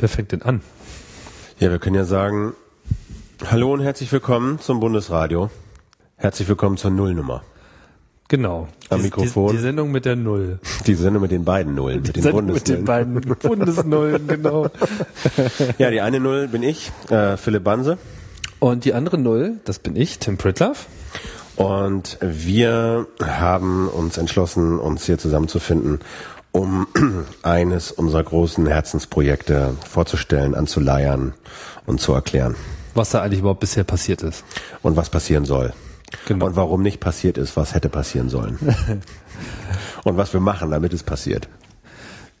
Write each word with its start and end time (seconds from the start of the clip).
Wer 0.00 0.08
fängt 0.08 0.32
denn 0.32 0.42
an? 0.42 0.60
Ja, 1.58 1.70
wir 1.70 1.78
können 1.78 1.94
ja 1.96 2.04
sagen, 2.04 2.54
hallo 3.46 3.72
und 3.72 3.80
herzlich 3.80 4.10
willkommen 4.12 4.58
zum 4.58 4.80
Bundesradio. 4.80 5.50
Herzlich 6.16 6.48
willkommen 6.48 6.76
zur 6.76 6.90
Nullnummer. 6.90 7.42
Genau. 8.28 8.68
Am 8.88 8.98
Die- 8.98 9.04
Mikrofon. 9.04 9.50
Die, 9.50 9.56
die 9.56 9.62
Sendung 9.62 9.90
mit 9.90 10.04
der 10.04 10.16
Null. 10.16 10.58
Die 10.86 10.94
Sendung 10.94 11.22
mit 11.22 11.30
den 11.32 11.44
beiden 11.44 11.74
Nullen, 11.74 12.02
mit 12.02 12.16
den 12.16 12.22
Sendung 12.22 12.46
mit 12.46 12.68
den 12.68 12.84
Bundesnullen. 12.84 13.20
beiden 13.20 13.38
Bundesnullen, 13.38 14.26
genau. 14.28 14.68
Ja, 15.78 15.90
die 15.90 16.00
eine 16.00 16.20
Null 16.20 16.48
bin 16.48 16.62
ich, 16.62 16.92
äh, 17.10 17.36
Philipp 17.36 17.64
Banse. 17.64 17.98
Und 18.58 18.84
die 18.84 18.94
andere 18.94 19.18
Null, 19.18 19.60
das 19.64 19.78
bin 19.80 19.96
ich, 19.96 20.18
Tim 20.18 20.36
Pritloff. 20.38 20.86
Und 21.56 22.16
wir 22.22 23.06
haben 23.22 23.88
uns 23.88 24.16
entschlossen, 24.16 24.78
uns 24.78 25.04
hier 25.04 25.18
zusammenzufinden, 25.18 26.00
um 26.52 26.86
eines 27.42 27.92
unserer 27.92 28.22
großen 28.22 28.66
Herzensprojekte 28.66 29.76
vorzustellen, 29.88 30.54
anzuleiern 30.54 31.34
und 31.86 32.00
zu 32.00 32.12
erklären. 32.12 32.56
Was 32.94 33.10
da 33.10 33.22
eigentlich 33.22 33.40
überhaupt 33.40 33.60
bisher 33.60 33.84
passiert 33.84 34.22
ist. 34.22 34.44
Und 34.82 34.96
was 34.96 35.10
passieren 35.10 35.44
soll. 35.44 35.72
Genau. 36.26 36.46
Und 36.46 36.56
warum 36.56 36.82
nicht 36.82 37.00
passiert 37.00 37.38
ist, 37.38 37.56
was 37.56 37.74
hätte 37.74 37.88
passieren 37.88 38.28
sollen. 38.28 38.58
und 40.04 40.16
was 40.16 40.32
wir 40.32 40.40
machen, 40.40 40.70
damit 40.70 40.92
es 40.92 41.02
passiert. 41.02 41.48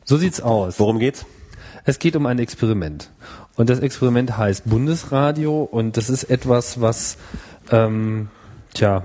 So 0.04 0.16
sieht's 0.16 0.40
aus. 0.40 0.80
Worum 0.80 0.98
geht's? 0.98 1.24
Es 1.84 1.98
geht 1.98 2.16
um 2.16 2.26
ein 2.26 2.38
Experiment. 2.38 3.10
Und 3.56 3.70
das 3.70 3.78
Experiment 3.78 4.36
heißt 4.36 4.68
Bundesradio 4.68 5.62
und 5.62 5.96
das 5.96 6.10
ist 6.10 6.24
etwas, 6.24 6.80
was, 6.80 7.16
ähm, 7.70 8.28
tja, 8.74 9.04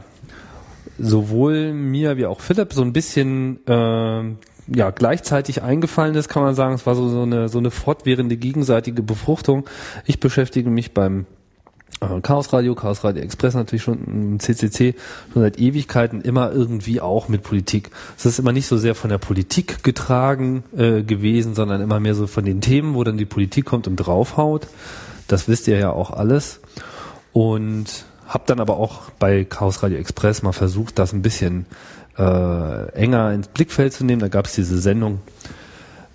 sowohl 0.98 1.74
mir 1.74 2.18
wie 2.18 2.26
auch 2.26 2.40
Philipp 2.40 2.74
so 2.74 2.82
ein 2.82 2.94
bisschen 2.94 3.60
ähm, 3.68 4.38
ja, 4.68 4.90
gleichzeitig 4.90 5.62
eingefallen 5.62 6.16
ist, 6.16 6.30
kann 6.30 6.44
man 6.44 6.56
sagen. 6.56 6.74
Es 6.74 6.86
war 6.86 6.96
so, 6.96 7.08
so, 7.10 7.22
eine, 7.22 7.50
so 7.50 7.60
eine 7.60 7.72
fortwährende 7.72 8.38
gegenseitige 8.38 9.04
Befruchtung. 9.04 9.66
Ich 10.06 10.20
beschäftige 10.20 10.70
mich 10.70 10.94
beim 10.94 11.26
äh, 12.02 12.22
Chaos 12.22 12.52
Radio, 12.52 12.76
Chaos 12.76 13.04
Radio 13.04 13.22
Express 13.22 13.54
natürlich 13.54 13.84
schon, 13.84 14.04
im 14.06 14.40
CCC, 14.40 14.96
schon 15.34 15.42
seit 15.42 15.60
Ewigkeiten 15.60 16.22
immer 16.22 16.52
irgendwie 16.52 17.00
auch 17.00 17.28
mit 17.28 17.44
Politik. 17.44 17.92
Es 18.18 18.26
ist 18.26 18.40
immer 18.40 18.52
nicht 18.52 18.68
so 18.68 18.78
sehr 18.78 18.96
von 18.96 19.10
der 19.10 19.18
Politik 19.18 19.84
getragen 19.84 20.64
äh, 20.76 21.04
gewesen, 21.04 21.54
sondern 21.54 21.82
immer 21.82 22.00
mehr 22.00 22.16
so 22.16 22.28
von 22.28 22.46
den 22.46 22.62
Themen, 22.62 22.96
wo 22.96 23.04
dann 23.04 23.18
die 23.18 23.26
Politik 23.26 23.66
kommt 23.66 23.88
und 23.88 23.98
draufhaut. 23.98 24.68
Das 25.28 25.48
wisst 25.48 25.68
ihr 25.68 25.78
ja 25.78 25.92
auch 25.92 26.12
alles. 26.12 26.60
Und 27.34 28.06
habe 28.28 28.46
dann 28.48 28.60
aber 28.60 28.78
auch 28.78 29.12
bei 29.20 29.44
Chaos 29.44 29.84
Radio 29.84 29.98
Express 29.98 30.42
mal 30.42 30.54
versucht, 30.54 30.98
das 30.98 31.14
ein 31.14 31.22
bisschen 31.22 31.66
äh, 32.18 32.92
enger 32.94 33.32
ins 33.34 33.48
Blickfeld 33.48 33.94
zu 33.94 34.06
nehmen. 34.06 34.22
Da 34.22 34.28
gab 34.28 34.46
es 34.46 34.54
diese 34.54 34.78
Sendung 34.80 35.20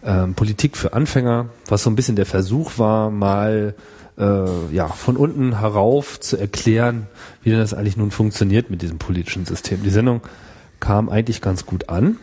ähm, 0.05 0.35
Politik 0.35 0.77
für 0.77 0.93
Anfänger, 0.95 1.47
was 1.69 1.83
so 1.83 1.91
ein 1.91 1.97
bisschen 1.97 2.17
der 2.17 2.27
Versuch 2.27 2.79
war, 2.79 3.11
mal 3.11 3.75
äh, 4.19 4.75
ja 4.75 4.89
von 4.89 5.17
unten 5.17 5.59
herauf 5.61 6.19
zu 6.21 6.37
erklären, 6.37 7.07
wie 7.43 7.51
denn 7.51 7.59
das 7.61 7.75
eigentlich 7.75 7.97
nun 7.97 8.11
funktioniert 8.11 8.71
mit 8.71 8.83
diesem 8.83 8.99
politischen 8.99 9.45
System. 9.47 9.83
Die 9.83 9.91
Sendung 9.91 10.23
kam 10.81 11.09
eigentlich 11.11 11.43
ganz 11.43 11.67
gut 11.67 11.91
an, 11.91 12.17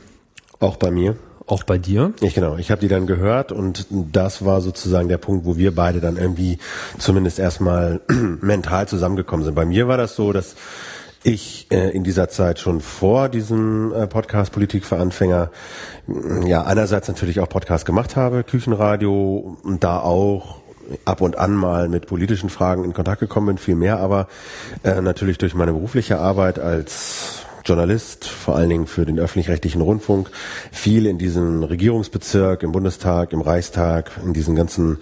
Auch 0.59 0.77
bei 0.77 0.89
mir. 0.89 1.15
auch 1.45 1.63
bei 1.63 1.77
dir. 1.77 2.13
Ich 2.19 2.33
genau, 2.33 2.57
ich 2.57 2.71
habe 2.71 2.81
die 2.81 2.87
dann 2.87 3.05
gehört 3.05 3.51
und 3.51 3.85
das 3.91 4.43
war 4.43 4.61
sozusagen 4.61 5.07
der 5.07 5.19
Punkt, 5.19 5.45
wo 5.45 5.55
wir 5.57 5.73
beide 5.75 6.01
dann 6.01 6.17
irgendwie 6.17 6.57
zumindest 6.97 7.37
erstmal 7.37 8.01
mental 8.41 8.87
zusammengekommen 8.87 9.45
sind. 9.45 9.53
Bei 9.53 9.65
mir 9.65 9.87
war 9.87 9.97
das 9.97 10.15
so, 10.15 10.33
dass 10.33 10.55
ich 11.27 11.67
äh, 11.71 11.89
in 11.89 12.05
dieser 12.05 12.29
Zeit 12.29 12.57
schon 12.57 12.79
vor 12.79 13.27
diesem 13.27 13.91
äh, 13.93 14.07
Podcast 14.07 14.53
Politik 14.53 14.85
für 14.85 14.95
Anfänger 14.95 15.51
mh, 16.07 16.47
ja 16.47 16.63
einerseits 16.63 17.09
natürlich 17.09 17.41
auch 17.41 17.49
Podcast 17.49 17.85
gemacht 17.85 18.15
habe, 18.15 18.45
Küchenradio 18.45 19.57
und 19.61 19.83
da 19.83 19.99
auch 19.99 20.61
ab 21.03 21.19
und 21.19 21.37
an 21.37 21.53
mal 21.53 21.89
mit 21.89 22.07
politischen 22.07 22.49
Fragen 22.49 22.85
in 22.85 22.93
Kontakt 22.93 23.19
gekommen 23.19 23.47
bin, 23.47 23.57
viel 23.57 23.75
mehr, 23.75 23.99
aber 23.99 24.29
äh, 24.83 25.01
natürlich 25.01 25.37
durch 25.37 25.53
meine 25.53 25.73
berufliche 25.73 26.17
Arbeit 26.17 26.59
als 26.59 27.43
Journalist, 27.65 28.23
vor 28.23 28.55
allen 28.55 28.69
Dingen 28.69 28.87
für 28.87 29.05
den 29.05 29.19
öffentlich-rechtlichen 29.19 29.81
Rundfunk, 29.81 30.31
viel 30.71 31.05
in 31.05 31.17
diesem 31.17 31.61
Regierungsbezirk, 31.61 32.63
im 32.63 32.71
Bundestag, 32.71 33.33
im 33.33 33.41
Reichstag, 33.41 34.11
in 34.23 34.31
diesen 34.31 34.55
ganzen 34.55 34.99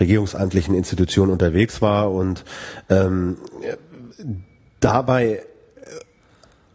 regierungsamtlichen 0.00 0.74
Institutionen 0.74 1.30
unterwegs 1.30 1.80
war 1.80 2.10
und 2.10 2.44
ähm, 2.90 3.36
dabei 4.80 5.44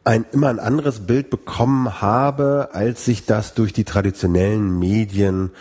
ein 0.05 0.25
immer 0.31 0.49
ein 0.49 0.59
anderes 0.59 1.01
Bild 1.01 1.29
bekommen 1.29 2.01
habe, 2.01 2.69
als 2.73 3.05
sich 3.05 3.25
das 3.25 3.53
durch 3.53 3.71
die 3.71 3.85
traditionellen 3.85 4.77
Medien 4.77 5.51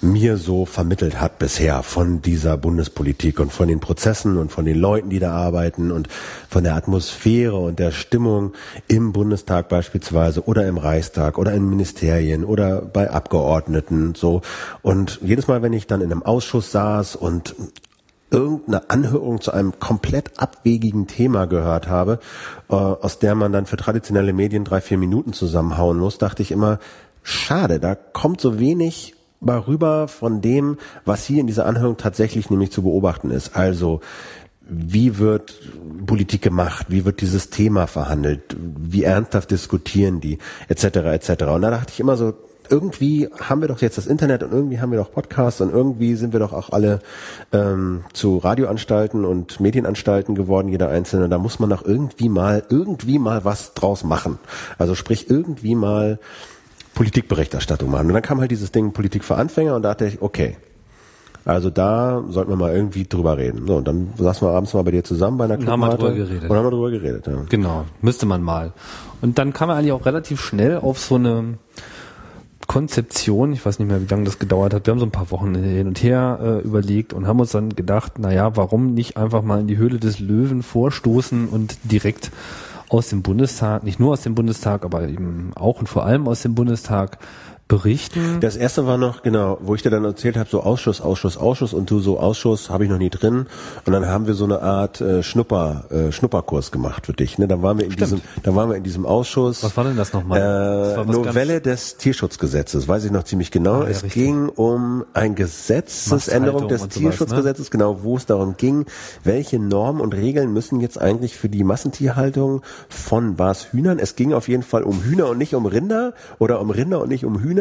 mir 0.00 0.36
so 0.36 0.66
vermittelt 0.66 1.20
hat 1.20 1.38
bisher 1.38 1.82
von 1.82 2.20
dieser 2.20 2.56
Bundespolitik 2.58 3.40
und 3.40 3.52
von 3.52 3.68
den 3.68 3.80
Prozessen 3.80 4.36
und 4.36 4.52
von 4.52 4.64
den 4.64 4.78
Leuten, 4.78 5.08
die 5.10 5.18
da 5.18 5.32
arbeiten 5.32 5.90
und 5.90 6.08
von 6.48 6.62
der 6.62 6.74
Atmosphäre 6.74 7.56
und 7.56 7.78
der 7.78 7.90
Stimmung 7.90 8.52
im 8.86 9.12
Bundestag 9.12 9.68
beispielsweise 9.68 10.46
oder 10.46 10.66
im 10.66 10.76
Reichstag 10.76 11.38
oder 11.38 11.52
in 11.52 11.68
Ministerien 11.70 12.44
oder 12.44 12.82
bei 12.82 13.10
Abgeordneten 13.10 14.14
so. 14.14 14.42
Und 14.82 15.20
jedes 15.22 15.48
Mal, 15.48 15.62
wenn 15.62 15.72
ich 15.72 15.86
dann 15.86 16.02
in 16.02 16.12
einem 16.12 16.22
Ausschuss 16.22 16.70
saß 16.70 17.16
und 17.16 17.54
irgendeine 18.34 18.90
Anhörung 18.90 19.40
zu 19.40 19.52
einem 19.52 19.78
komplett 19.78 20.38
abwegigen 20.38 21.06
Thema 21.06 21.46
gehört 21.46 21.88
habe, 21.88 22.18
äh, 22.68 22.74
aus 22.74 23.20
der 23.20 23.34
man 23.34 23.52
dann 23.52 23.66
für 23.66 23.76
traditionelle 23.76 24.32
Medien 24.32 24.64
drei, 24.64 24.80
vier 24.80 24.98
Minuten 24.98 25.32
zusammenhauen 25.32 25.98
muss, 25.98 26.18
dachte 26.18 26.42
ich 26.42 26.50
immer, 26.50 26.80
schade, 27.22 27.78
da 27.78 27.94
kommt 27.94 28.40
so 28.40 28.58
wenig 28.58 29.14
rüber 29.40 30.08
von 30.08 30.40
dem, 30.40 30.78
was 31.04 31.24
hier 31.26 31.40
in 31.40 31.46
dieser 31.46 31.66
Anhörung 31.66 31.96
tatsächlich 31.96 32.50
nämlich 32.50 32.72
zu 32.72 32.82
beobachten 32.82 33.30
ist. 33.30 33.56
Also, 33.56 34.00
wie 34.66 35.18
wird 35.18 35.60
Politik 36.06 36.40
gemacht? 36.40 36.86
Wie 36.88 37.04
wird 37.04 37.20
dieses 37.20 37.50
Thema 37.50 37.86
verhandelt? 37.86 38.56
Wie 38.58 39.04
ernsthaft 39.04 39.50
diskutieren 39.50 40.20
die? 40.20 40.38
Etc. 40.68 40.84
etc. 40.84 41.44
Und 41.44 41.62
da 41.62 41.70
dachte 41.70 41.92
ich 41.92 42.00
immer 42.00 42.16
so, 42.16 42.32
irgendwie 42.70 43.28
haben 43.38 43.60
wir 43.60 43.68
doch 43.68 43.80
jetzt 43.80 43.98
das 43.98 44.06
Internet 44.06 44.42
und 44.42 44.52
irgendwie 44.52 44.80
haben 44.80 44.90
wir 44.90 44.98
doch 44.98 45.12
Podcasts 45.12 45.60
und 45.60 45.72
irgendwie 45.72 46.14
sind 46.14 46.32
wir 46.32 46.40
doch 46.40 46.52
auch 46.52 46.70
alle 46.70 47.00
ähm, 47.52 48.04
zu 48.12 48.38
Radioanstalten 48.38 49.24
und 49.24 49.60
Medienanstalten 49.60 50.34
geworden, 50.34 50.68
jeder 50.68 50.88
einzelne. 50.88 51.28
Da 51.28 51.38
muss 51.38 51.58
man 51.58 51.70
doch 51.70 51.84
irgendwie 51.84 52.28
mal, 52.28 52.62
irgendwie 52.68 53.18
mal 53.18 53.44
was 53.44 53.74
draus 53.74 54.04
machen. 54.04 54.38
Also 54.78 54.94
sprich 54.94 55.30
irgendwie 55.30 55.74
mal 55.74 56.18
Politikberichterstattung 56.94 57.90
machen. 57.90 58.08
Und 58.08 58.14
dann 58.14 58.22
kam 58.22 58.40
halt 58.40 58.50
dieses 58.50 58.72
Ding 58.72 58.92
Politik 58.92 59.24
für 59.24 59.36
Anfänger 59.36 59.74
und 59.76 59.82
da 59.82 59.90
dachte 59.90 60.06
ich, 60.06 60.22
okay, 60.22 60.56
also 61.44 61.68
da 61.68 62.24
sollten 62.30 62.50
wir 62.50 62.56
mal 62.56 62.74
irgendwie 62.74 63.04
drüber 63.04 63.36
reden. 63.36 63.66
So, 63.66 63.76
und 63.76 63.86
dann 63.86 64.14
saßen 64.16 64.48
wir 64.48 64.52
abends 64.52 64.72
mal 64.72 64.82
bei 64.82 64.92
dir 64.92 65.04
zusammen 65.04 65.36
bei 65.36 65.44
einer 65.44 65.58
Und 65.58 65.66
haben 65.68 65.80
wir 65.80 65.88
Clubmate 65.88 66.14
drüber 66.14 66.26
geredet. 66.26 66.50
Und 66.50 66.56
haben 66.56 66.64
wir 66.64 66.70
drüber 66.70 66.90
geredet, 66.90 67.26
ja. 67.26 67.32
Genau, 67.50 67.84
müsste 68.00 68.24
man 68.24 68.42
mal. 68.42 68.72
Und 69.20 69.38
dann 69.38 69.52
kam 69.52 69.68
er 69.68 69.76
eigentlich 69.76 69.92
auch 69.92 70.06
relativ 70.06 70.40
schnell 70.40 70.78
auf 70.78 70.98
so 70.98 71.16
eine 71.16 71.58
Konzeption, 72.66 73.52
ich 73.52 73.64
weiß 73.64 73.78
nicht 73.78 73.88
mehr, 73.88 74.00
wie 74.00 74.06
lange 74.06 74.24
das 74.24 74.38
gedauert 74.38 74.74
hat. 74.74 74.86
Wir 74.86 74.92
haben 74.92 74.98
so 74.98 75.06
ein 75.06 75.10
paar 75.10 75.30
Wochen 75.30 75.54
hin 75.54 75.86
und 75.86 76.02
her 76.02 76.38
äh, 76.42 76.66
überlegt 76.66 77.12
und 77.12 77.26
haben 77.26 77.40
uns 77.40 77.52
dann 77.52 77.70
gedacht, 77.70 78.18
naja, 78.18 78.56
warum 78.56 78.94
nicht 78.94 79.16
einfach 79.16 79.42
mal 79.42 79.60
in 79.60 79.66
die 79.66 79.76
Höhle 79.76 79.98
des 79.98 80.18
Löwen 80.18 80.62
vorstoßen 80.62 81.48
und 81.48 81.76
direkt 81.84 82.30
aus 82.88 83.08
dem 83.08 83.22
Bundestag, 83.22 83.82
nicht 83.82 83.98
nur 83.98 84.12
aus 84.12 84.22
dem 84.22 84.34
Bundestag, 84.34 84.84
aber 84.84 85.08
eben 85.08 85.52
auch 85.54 85.80
und 85.80 85.88
vor 85.88 86.04
allem 86.04 86.28
aus 86.28 86.42
dem 86.42 86.54
Bundestag 86.54 87.18
berichten. 87.66 88.40
Das 88.40 88.56
erste 88.56 88.86
war 88.86 88.98
noch, 88.98 89.22
genau, 89.22 89.58
wo 89.62 89.74
ich 89.74 89.82
dir 89.82 89.90
dann 89.90 90.04
erzählt 90.04 90.36
habe, 90.36 90.48
so 90.50 90.62
Ausschuss, 90.62 91.00
Ausschuss, 91.00 91.38
Ausschuss 91.38 91.72
und 91.72 91.90
du 91.90 91.98
so 91.98 92.20
Ausschuss 92.20 92.68
habe 92.68 92.84
ich 92.84 92.90
noch 92.90 92.98
nie 92.98 93.08
drin. 93.08 93.46
Und 93.86 93.92
dann 93.92 94.06
haben 94.06 94.26
wir 94.26 94.34
so 94.34 94.44
eine 94.44 94.60
Art 94.60 95.00
äh, 95.00 95.22
Schnupper, 95.22 95.84
äh, 95.90 96.12
Schnupperkurs 96.12 96.72
gemacht 96.72 97.06
für 97.06 97.14
dich. 97.14 97.38
Ne? 97.38 97.48
Dann 97.48 97.62
waren 97.62 97.78
wir 97.78 97.86
in 97.86 97.92
diesem, 97.92 98.20
dann 98.42 98.54
waren 98.54 98.68
wir 98.68 98.76
in 98.76 98.82
diesem 98.82 99.06
Ausschuss. 99.06 99.64
Was 99.64 99.76
war 99.78 99.84
denn 99.84 99.96
das 99.96 100.12
nochmal? 100.12 100.40
Das 100.40 100.98
Äh, 100.98 101.08
was 101.08 101.16
Novelle 101.16 101.60
des 101.62 101.96
Tierschutzgesetzes, 101.96 102.86
weiß 102.86 103.06
ich 103.06 103.10
noch 103.10 103.24
ziemlich 103.24 103.50
genau. 103.50 103.80
Ah, 103.80 103.84
ja, 103.84 103.90
es 103.90 104.04
richtig. 104.04 104.22
ging 104.22 104.48
um 104.50 105.06
ein 105.14 105.34
Gesetzesänderung 105.34 106.68
des 106.68 106.82
sowas, 106.82 106.94
ne? 106.96 107.00
Tierschutzgesetzes, 107.00 107.70
genau, 107.70 108.02
wo 108.02 108.18
es 108.18 108.26
darum 108.26 108.56
ging, 108.58 108.84
welche 109.24 109.58
Normen 109.58 110.02
und 110.02 110.14
Regeln 110.14 110.52
müssen 110.52 110.80
jetzt 110.80 111.00
eigentlich 111.00 111.36
für 111.36 111.48
die 111.48 111.64
Massentierhaltung 111.64 112.60
von 112.90 113.38
was 113.38 113.72
Hühnern? 113.72 113.98
Es 113.98 114.16
ging 114.16 114.34
auf 114.34 114.48
jeden 114.48 114.62
Fall 114.62 114.82
um 114.82 115.02
Hühner 115.02 115.28
und 115.30 115.38
nicht 115.38 115.54
um 115.54 115.64
Rinder 115.64 116.12
oder 116.38 116.60
um 116.60 116.68
Rinder 116.68 117.00
und 117.00 117.08
nicht 117.08 117.24
um 117.24 117.40
Hühner 117.40 117.53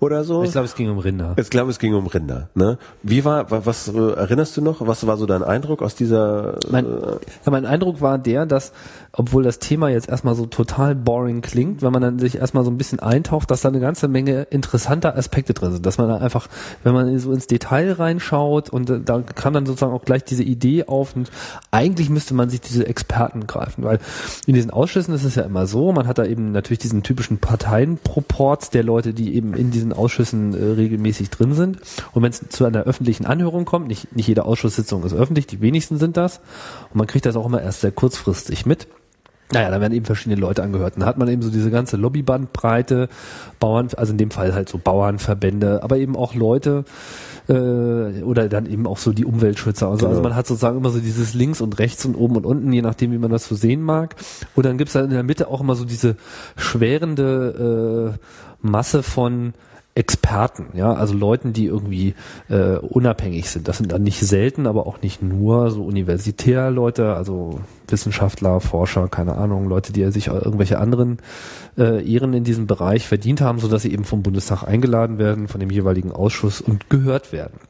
oder 0.00 0.24
so. 0.24 0.42
Ich 0.42 0.52
glaube, 0.52 0.66
es 0.66 0.74
ging 0.74 0.90
um 0.90 0.98
Rinder. 0.98 1.34
Ich 1.36 1.50
glaube, 1.50 1.70
es 1.70 1.78
ging 1.78 1.94
um 1.94 2.06
Rinder. 2.06 2.48
Ne? 2.54 2.78
Wie 3.02 3.24
war, 3.24 3.50
wa- 3.50 3.62
was 3.64 3.88
äh, 3.88 3.92
erinnerst 4.12 4.56
du 4.56 4.62
noch? 4.62 4.86
Was 4.86 5.06
war 5.06 5.16
so 5.16 5.26
dein 5.26 5.42
Eindruck 5.42 5.82
aus 5.82 5.94
dieser? 5.94 6.56
Mein, 6.70 6.86
äh, 6.86 6.88
ja, 7.44 7.50
mein 7.50 7.66
Eindruck 7.66 8.00
war 8.00 8.18
der, 8.18 8.46
dass, 8.46 8.72
obwohl 9.12 9.42
das 9.42 9.58
Thema 9.58 9.88
jetzt 9.88 10.08
erstmal 10.08 10.34
so 10.34 10.46
total 10.46 10.94
boring 10.94 11.40
klingt, 11.40 11.82
wenn 11.82 11.92
man 11.92 12.02
dann 12.02 12.18
sich 12.18 12.36
erstmal 12.38 12.64
so 12.64 12.70
ein 12.70 12.78
bisschen 12.78 13.00
eintaucht, 13.00 13.50
dass 13.50 13.60
da 13.62 13.68
eine 13.68 13.80
ganze 13.80 14.08
Menge 14.08 14.42
interessanter 14.50 15.16
Aspekte 15.16 15.54
drin 15.54 15.72
sind. 15.72 15.86
Dass 15.86 15.98
man 15.98 16.08
da 16.08 16.16
einfach, 16.18 16.48
wenn 16.84 16.94
man 16.94 17.18
so 17.18 17.32
ins 17.32 17.46
Detail 17.46 17.92
reinschaut 17.92 18.70
und 18.70 18.88
äh, 18.90 19.00
da 19.04 19.20
kam 19.20 19.52
dann 19.54 19.66
sozusagen 19.66 19.92
auch 19.92 20.04
gleich 20.04 20.24
diese 20.24 20.42
Idee 20.42 20.84
auf 20.86 21.14
und 21.16 21.30
eigentlich 21.70 22.10
müsste 22.10 22.34
man 22.34 22.48
sich 22.50 22.60
diese 22.60 22.86
Experten 22.86 23.46
greifen, 23.46 23.84
weil 23.84 23.98
in 24.46 24.54
diesen 24.54 24.70
Ausschüssen 24.70 25.14
ist 25.14 25.24
es 25.24 25.34
ja 25.34 25.42
immer 25.42 25.66
so, 25.66 25.92
man 25.92 26.06
hat 26.06 26.18
da 26.18 26.24
eben 26.24 26.52
natürlich 26.52 26.78
diesen 26.78 27.02
typischen 27.02 27.38
Parteienproports 27.38 28.70
der 28.70 28.82
Leute, 28.82 29.12
die 29.14 29.31
die 29.32 29.36
eben 29.36 29.54
in 29.54 29.70
diesen 29.70 29.92
Ausschüssen 29.92 30.54
äh, 30.54 30.72
regelmäßig 30.72 31.30
drin 31.30 31.54
sind. 31.54 31.78
Und 32.12 32.22
wenn 32.22 32.30
es 32.30 32.42
zu 32.48 32.64
einer 32.64 32.82
öffentlichen 32.82 33.26
Anhörung 33.26 33.64
kommt, 33.64 33.88
nicht, 33.88 34.14
nicht 34.14 34.28
jede 34.28 34.44
Ausschusssitzung 34.44 35.04
ist 35.04 35.14
öffentlich, 35.14 35.46
die 35.46 35.60
wenigsten 35.60 35.98
sind 35.98 36.16
das. 36.16 36.38
Und 36.90 36.96
man 36.96 37.06
kriegt 37.06 37.26
das 37.26 37.36
auch 37.36 37.46
immer 37.46 37.62
erst 37.62 37.80
sehr 37.80 37.92
kurzfristig 37.92 38.66
mit. 38.66 38.86
Naja, 39.52 39.70
da 39.70 39.80
werden 39.80 39.92
eben 39.92 40.06
verschiedene 40.06 40.40
Leute 40.40 40.62
angehört. 40.62 40.94
Dann 40.96 41.04
hat 41.04 41.18
man 41.18 41.28
eben 41.28 41.42
so 41.42 41.50
diese 41.50 41.70
ganze 41.70 41.98
Lobbybandbreite, 41.98 43.08
Bauern, 43.60 43.88
also 43.96 44.12
in 44.12 44.18
dem 44.18 44.30
Fall 44.30 44.54
halt 44.54 44.68
so 44.70 44.78
Bauernverbände, 44.78 45.82
aber 45.82 45.98
eben 45.98 46.16
auch 46.16 46.34
Leute 46.34 46.84
äh, 47.48 48.22
oder 48.22 48.48
dann 48.48 48.66
eben 48.66 48.86
auch 48.86 48.96
so 48.96 49.12
die 49.12 49.26
Umweltschützer. 49.26 49.88
Also, 49.88 50.06
also 50.06 50.20
Genau. 50.20 50.30
man 50.30 50.36
hat 50.36 50.46
sozusagen 50.46 50.78
immer 50.78 50.90
so 50.90 51.00
dieses 51.00 51.34
links 51.34 51.60
und 51.60 51.78
rechts 51.78 52.04
und 52.06 52.14
oben 52.14 52.36
und 52.36 52.46
unten, 52.46 52.72
je 52.72 52.80
nachdem, 52.80 53.12
wie 53.12 53.18
man 53.18 53.30
das 53.30 53.46
so 53.46 53.54
sehen 53.54 53.82
mag. 53.82 54.16
Und 54.54 54.64
dann 54.64 54.78
gibt's 54.78 54.94
dann 54.94 55.04
in 55.04 55.10
der 55.10 55.22
Mitte 55.22 55.48
auch 55.48 55.60
immer 55.60 55.74
so 55.74 55.84
diese 55.84 56.16
schwerende 56.56 58.14
äh, 58.18 58.51
Masse 58.62 59.02
von 59.02 59.54
Experten, 59.94 60.68
ja, 60.72 60.94
also 60.94 61.12
Leuten, 61.12 61.52
die 61.52 61.66
irgendwie 61.66 62.14
äh, 62.48 62.76
unabhängig 62.78 63.50
sind. 63.50 63.68
Das 63.68 63.76
sind 63.76 63.92
dann 63.92 64.02
nicht 64.02 64.20
selten, 64.20 64.66
aber 64.66 64.86
auch 64.86 65.02
nicht 65.02 65.22
nur 65.22 65.70
so 65.70 65.84
Universitärleute, 65.84 67.14
also 67.14 67.60
Wissenschaftler, 67.88 68.60
Forscher, 68.60 69.08
keine 69.08 69.36
Ahnung, 69.36 69.68
Leute, 69.68 69.92
die 69.92 70.10
sich 70.10 70.28
irgendwelche 70.28 70.78
anderen 70.78 71.18
äh, 71.76 72.02
Ehren 72.10 72.32
in 72.32 72.42
diesem 72.42 72.66
Bereich 72.66 73.06
verdient 73.06 73.42
haben, 73.42 73.58
sodass 73.58 73.82
sie 73.82 73.92
eben 73.92 74.04
vom 74.04 74.22
Bundestag 74.22 74.62
eingeladen 74.62 75.18
werden, 75.18 75.46
von 75.46 75.60
dem 75.60 75.70
jeweiligen 75.70 76.10
Ausschuss 76.10 76.62
und 76.62 76.88
gehört 76.88 77.30
werden. 77.30 77.60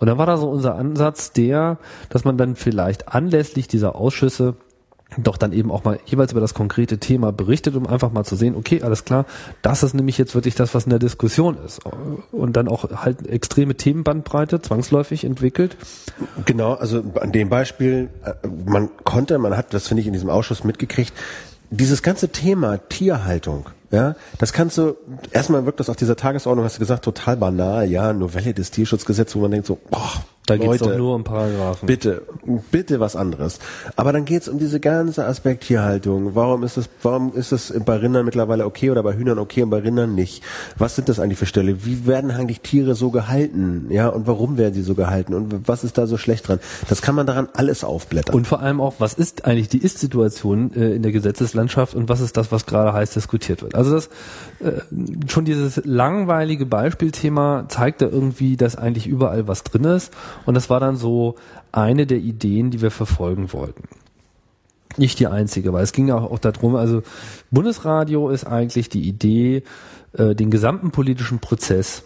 Und 0.00 0.08
dann 0.08 0.18
war 0.18 0.26
da 0.26 0.36
so 0.36 0.50
unser 0.50 0.74
Ansatz 0.74 1.30
der, 1.30 1.78
dass 2.08 2.24
man 2.24 2.36
dann 2.36 2.56
vielleicht 2.56 3.14
anlässlich 3.14 3.68
dieser 3.68 3.94
Ausschüsse 3.94 4.56
doch 5.16 5.36
dann 5.36 5.52
eben 5.52 5.70
auch 5.70 5.84
mal 5.84 5.98
jeweils 6.04 6.32
über 6.32 6.40
das 6.40 6.54
konkrete 6.54 6.98
Thema 6.98 7.32
berichtet, 7.32 7.76
um 7.76 7.86
einfach 7.86 8.12
mal 8.12 8.24
zu 8.24 8.36
sehen, 8.36 8.56
okay, 8.56 8.82
alles 8.82 9.04
klar, 9.04 9.26
das 9.62 9.82
ist 9.82 9.94
nämlich 9.94 10.18
jetzt 10.18 10.34
wirklich 10.34 10.54
das, 10.54 10.74
was 10.74 10.84
in 10.84 10.90
der 10.90 10.98
Diskussion 10.98 11.56
ist. 11.64 11.80
Und 12.30 12.56
dann 12.56 12.68
auch 12.68 12.90
halt 12.90 13.26
extreme 13.26 13.74
Themenbandbreite 13.74 14.60
zwangsläufig 14.62 15.24
entwickelt. 15.24 15.76
Genau, 16.44 16.74
also 16.74 17.02
an 17.20 17.32
dem 17.32 17.48
Beispiel, 17.48 18.10
äh, 18.24 18.34
man 18.66 18.90
konnte, 19.04 19.38
man 19.38 19.56
hat, 19.56 19.74
das 19.74 19.88
finde 19.88 20.02
ich 20.02 20.06
in 20.06 20.12
diesem 20.12 20.30
Ausschuss 20.30 20.64
mitgekriegt, 20.64 21.12
dieses 21.70 22.02
ganze 22.02 22.28
Thema 22.28 22.78
Tierhaltung, 22.88 23.66
ja, 23.90 24.14
das 24.38 24.52
kannst 24.52 24.78
du, 24.78 24.96
erstmal 25.30 25.64
wirkt 25.66 25.80
das 25.80 25.88
auf 25.88 25.96
dieser 25.96 26.16
Tagesordnung, 26.16 26.64
hast 26.64 26.76
du 26.76 26.80
gesagt, 26.80 27.04
total 27.04 27.36
banal, 27.36 27.88
ja, 27.90 28.12
Novelle 28.12 28.54
des 28.54 28.70
Tierschutzgesetzes, 28.70 29.36
wo 29.36 29.40
man 29.40 29.50
denkt 29.50 29.66
so, 29.66 29.78
boah, 29.90 30.24
Da 30.58 30.64
geht 30.64 30.74
es 30.74 30.78
doch 30.80 30.96
nur 30.96 31.14
um 31.14 31.24
Paragraphen. 31.24 31.86
Bitte, 31.86 32.22
bitte 32.70 33.00
was 33.00 33.16
anderes. 33.16 33.58
Aber 33.96 34.12
dann 34.12 34.24
geht's 34.24 34.48
um 34.48 34.58
diese 34.58 34.80
ganze 34.80 35.24
Aspekt 35.24 35.64
Tierhaltung. 35.64 36.34
Warum 36.34 36.62
ist 36.62 36.76
das, 36.76 36.88
warum 37.02 37.34
ist 37.34 37.52
das 37.52 37.72
bei 37.84 37.96
Rindern 37.96 38.24
mittlerweile 38.24 38.66
okay 38.66 38.90
oder 38.90 39.02
bei 39.02 39.14
Hühnern 39.14 39.38
okay 39.38 39.62
und 39.62 39.70
bei 39.70 39.78
Rindern 39.78 40.14
nicht? 40.14 40.42
Was 40.76 40.96
sind 40.96 41.08
das 41.08 41.20
eigentlich 41.20 41.38
für 41.38 41.46
Ställe? 41.46 41.84
Wie 41.84 42.06
werden 42.06 42.30
eigentlich 42.30 42.60
Tiere 42.60 42.94
so 42.94 43.10
gehalten? 43.10 43.86
Ja, 43.90 44.08
und 44.08 44.26
warum 44.26 44.58
werden 44.58 44.74
sie 44.74 44.82
so 44.82 44.94
gehalten? 44.94 45.34
Und 45.34 45.68
was 45.68 45.84
ist 45.84 45.98
da 45.98 46.06
so 46.06 46.16
schlecht 46.16 46.48
dran? 46.48 46.60
Das 46.88 47.02
kann 47.02 47.14
man 47.14 47.26
daran 47.26 47.48
alles 47.54 47.84
aufblättern. 47.84 48.34
Und 48.34 48.46
vor 48.46 48.60
allem 48.60 48.80
auch, 48.80 48.94
was 48.98 49.14
ist 49.14 49.44
eigentlich 49.44 49.68
die 49.68 49.78
Ist-Situation 49.78 50.72
äh, 50.74 50.94
in 50.94 51.02
der 51.02 51.12
Gesetzeslandschaft 51.12 51.94
und 51.94 52.08
was 52.08 52.20
ist 52.20 52.36
das, 52.36 52.52
was 52.52 52.66
gerade 52.66 52.92
heiß 52.92 53.14
diskutiert 53.14 53.62
wird? 53.62 53.74
Also 53.74 53.92
das 53.92 54.08
äh, 54.60 54.80
schon 55.28 55.44
dieses 55.44 55.82
langweilige 55.84 56.66
Beispielthema 56.66 57.66
zeigt 57.68 58.02
da 58.02 58.06
irgendwie, 58.06 58.56
dass 58.56 58.76
eigentlich 58.76 59.06
überall 59.06 59.48
was 59.48 59.64
drin 59.64 59.84
ist. 59.84 60.12
Und 60.46 60.54
das 60.54 60.70
war 60.70 60.80
dann 60.80 60.96
so 60.96 61.36
eine 61.70 62.06
der 62.06 62.18
Ideen, 62.18 62.70
die 62.70 62.80
wir 62.80 62.90
verfolgen 62.90 63.52
wollten. 63.52 63.88
Nicht 64.96 65.18
die 65.20 65.26
einzige, 65.26 65.72
weil 65.72 65.84
es 65.84 65.92
ging 65.92 66.08
ja 66.08 66.16
auch 66.16 66.38
darum, 66.38 66.76
also 66.76 67.02
Bundesradio 67.50 68.28
ist 68.28 68.44
eigentlich 68.44 68.88
die 68.88 69.02
Idee, 69.08 69.62
äh, 70.12 70.34
den 70.34 70.50
gesamten 70.50 70.90
politischen 70.90 71.38
Prozess 71.38 72.04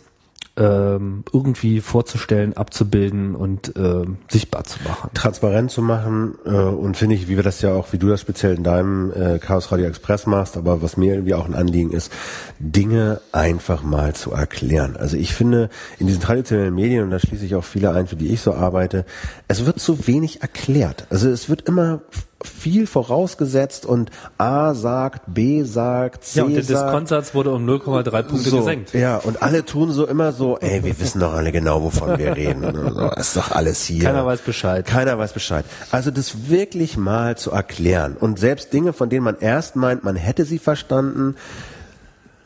ähm, 0.57 1.25
irgendwie 1.33 1.81
vorzustellen, 1.81 2.57
abzubilden 2.57 3.35
und 3.35 3.73
ähm, 3.77 4.19
sichtbar 4.29 4.65
zu 4.65 4.83
machen. 4.85 5.11
transparent 5.13 5.71
zu 5.71 5.83
machen 5.83 6.37
äh, 6.47 6.51
und 6.51 6.97
finde 6.97 7.15
ich, 7.15 7.29
wie 7.29 7.37
wir 7.37 7.43
das 7.43 7.61
ja 7.61 7.75
auch, 7.75 7.93
wie 7.93 7.99
du 7.99 8.09
das 8.09 8.21
speziell 8.21 8.55
in 8.55 8.63
deinem 8.63 9.13
äh, 9.13 9.39
Chaos 9.39 9.71
Radio 9.71 9.87
Express 9.87 10.27
machst, 10.27 10.57
aber 10.57 10.83
was 10.83 10.97
mir 10.97 11.15
irgendwie 11.15 11.35
auch 11.35 11.47
ein 11.47 11.55
Anliegen 11.55 11.93
ist, 11.93 12.11
Dinge 12.59 13.21
einfach 13.33 13.83
mal 13.83 14.15
zu 14.15 14.33
erklären. 14.33 14.97
Also 14.97 15.17
ich 15.17 15.35
finde, 15.35 15.69
in 15.99 16.07
diesen 16.07 16.23
traditionellen 16.23 16.75
Medien, 16.75 17.05
und 17.05 17.11
da 17.11 17.19
schließe 17.19 17.45
ich 17.45 17.55
auch 17.55 17.65
viele 17.65 17.93
ein, 17.93 18.07
für 18.07 18.17
die 18.17 18.33
ich 18.33 18.41
so 18.41 18.55
arbeite, 18.55 19.05
es 19.49 19.67
wird 19.67 19.79
zu 19.79 20.07
wenig 20.07 20.43
erklärt. 20.43 21.07
Also 21.11 21.29
es 21.29 21.49
wird 21.49 21.63
immer 21.69 22.01
viel 22.47 22.87
vorausgesetzt 22.87 23.85
und 23.87 24.11
A 24.39 24.75
sagt, 24.75 25.23
B 25.27 25.63
sagt, 25.65 26.25
C 26.25 26.39
Ja, 26.41 26.45
und 26.45 26.55
der 26.55 26.63
sagt. 26.65 26.85
Diskontsatz 26.87 27.35
wurde 27.35 27.53
um 27.53 27.67
0,3 27.69 28.23
Punkte 28.23 28.51
So, 28.51 28.59
gesenkt. 28.59 28.95
Ja, 28.95 29.17
und 29.19 29.43
alle 29.43 29.65
tun 29.65 29.91
so 29.93 30.07
immer 30.07 30.33
so, 30.33 30.59
ey, 30.59 30.83
wir 30.85 30.99
wissen 30.99 31.21
doch 31.21 31.35
alle 31.35 31.53
genau, 31.53 31.83
wovon 31.83 32.19
wir 32.19 32.37
reden. 32.37 32.63
So, 32.95 33.09
Das 33.11 33.29
ist 33.29 33.37
doch 33.37 33.51
alles 33.53 33.85
hier. 33.85 34.05
Keiner 34.05 34.25
weiß 34.27 34.41
Bescheid. 34.43 34.87
Keiner 34.87 35.19
weiß 35.19 35.33
Bescheid. 35.33 35.65
Also 35.91 36.11
das 36.11 36.49
wirklich 36.49 36.97
mal 36.97 37.37
zu 37.37 37.51
erklären 37.51 38.17
und 38.19 38.39
selbst 38.39 38.73
Dinge, 38.73 38.93
von 38.93 39.09
denen 39.09 39.25
man 39.25 39.37
erst 39.39 39.77
meint, 39.77 40.05
man 40.05 40.17
hätte 40.17 40.45
sie 40.45 40.59
verstanden, 40.59 41.37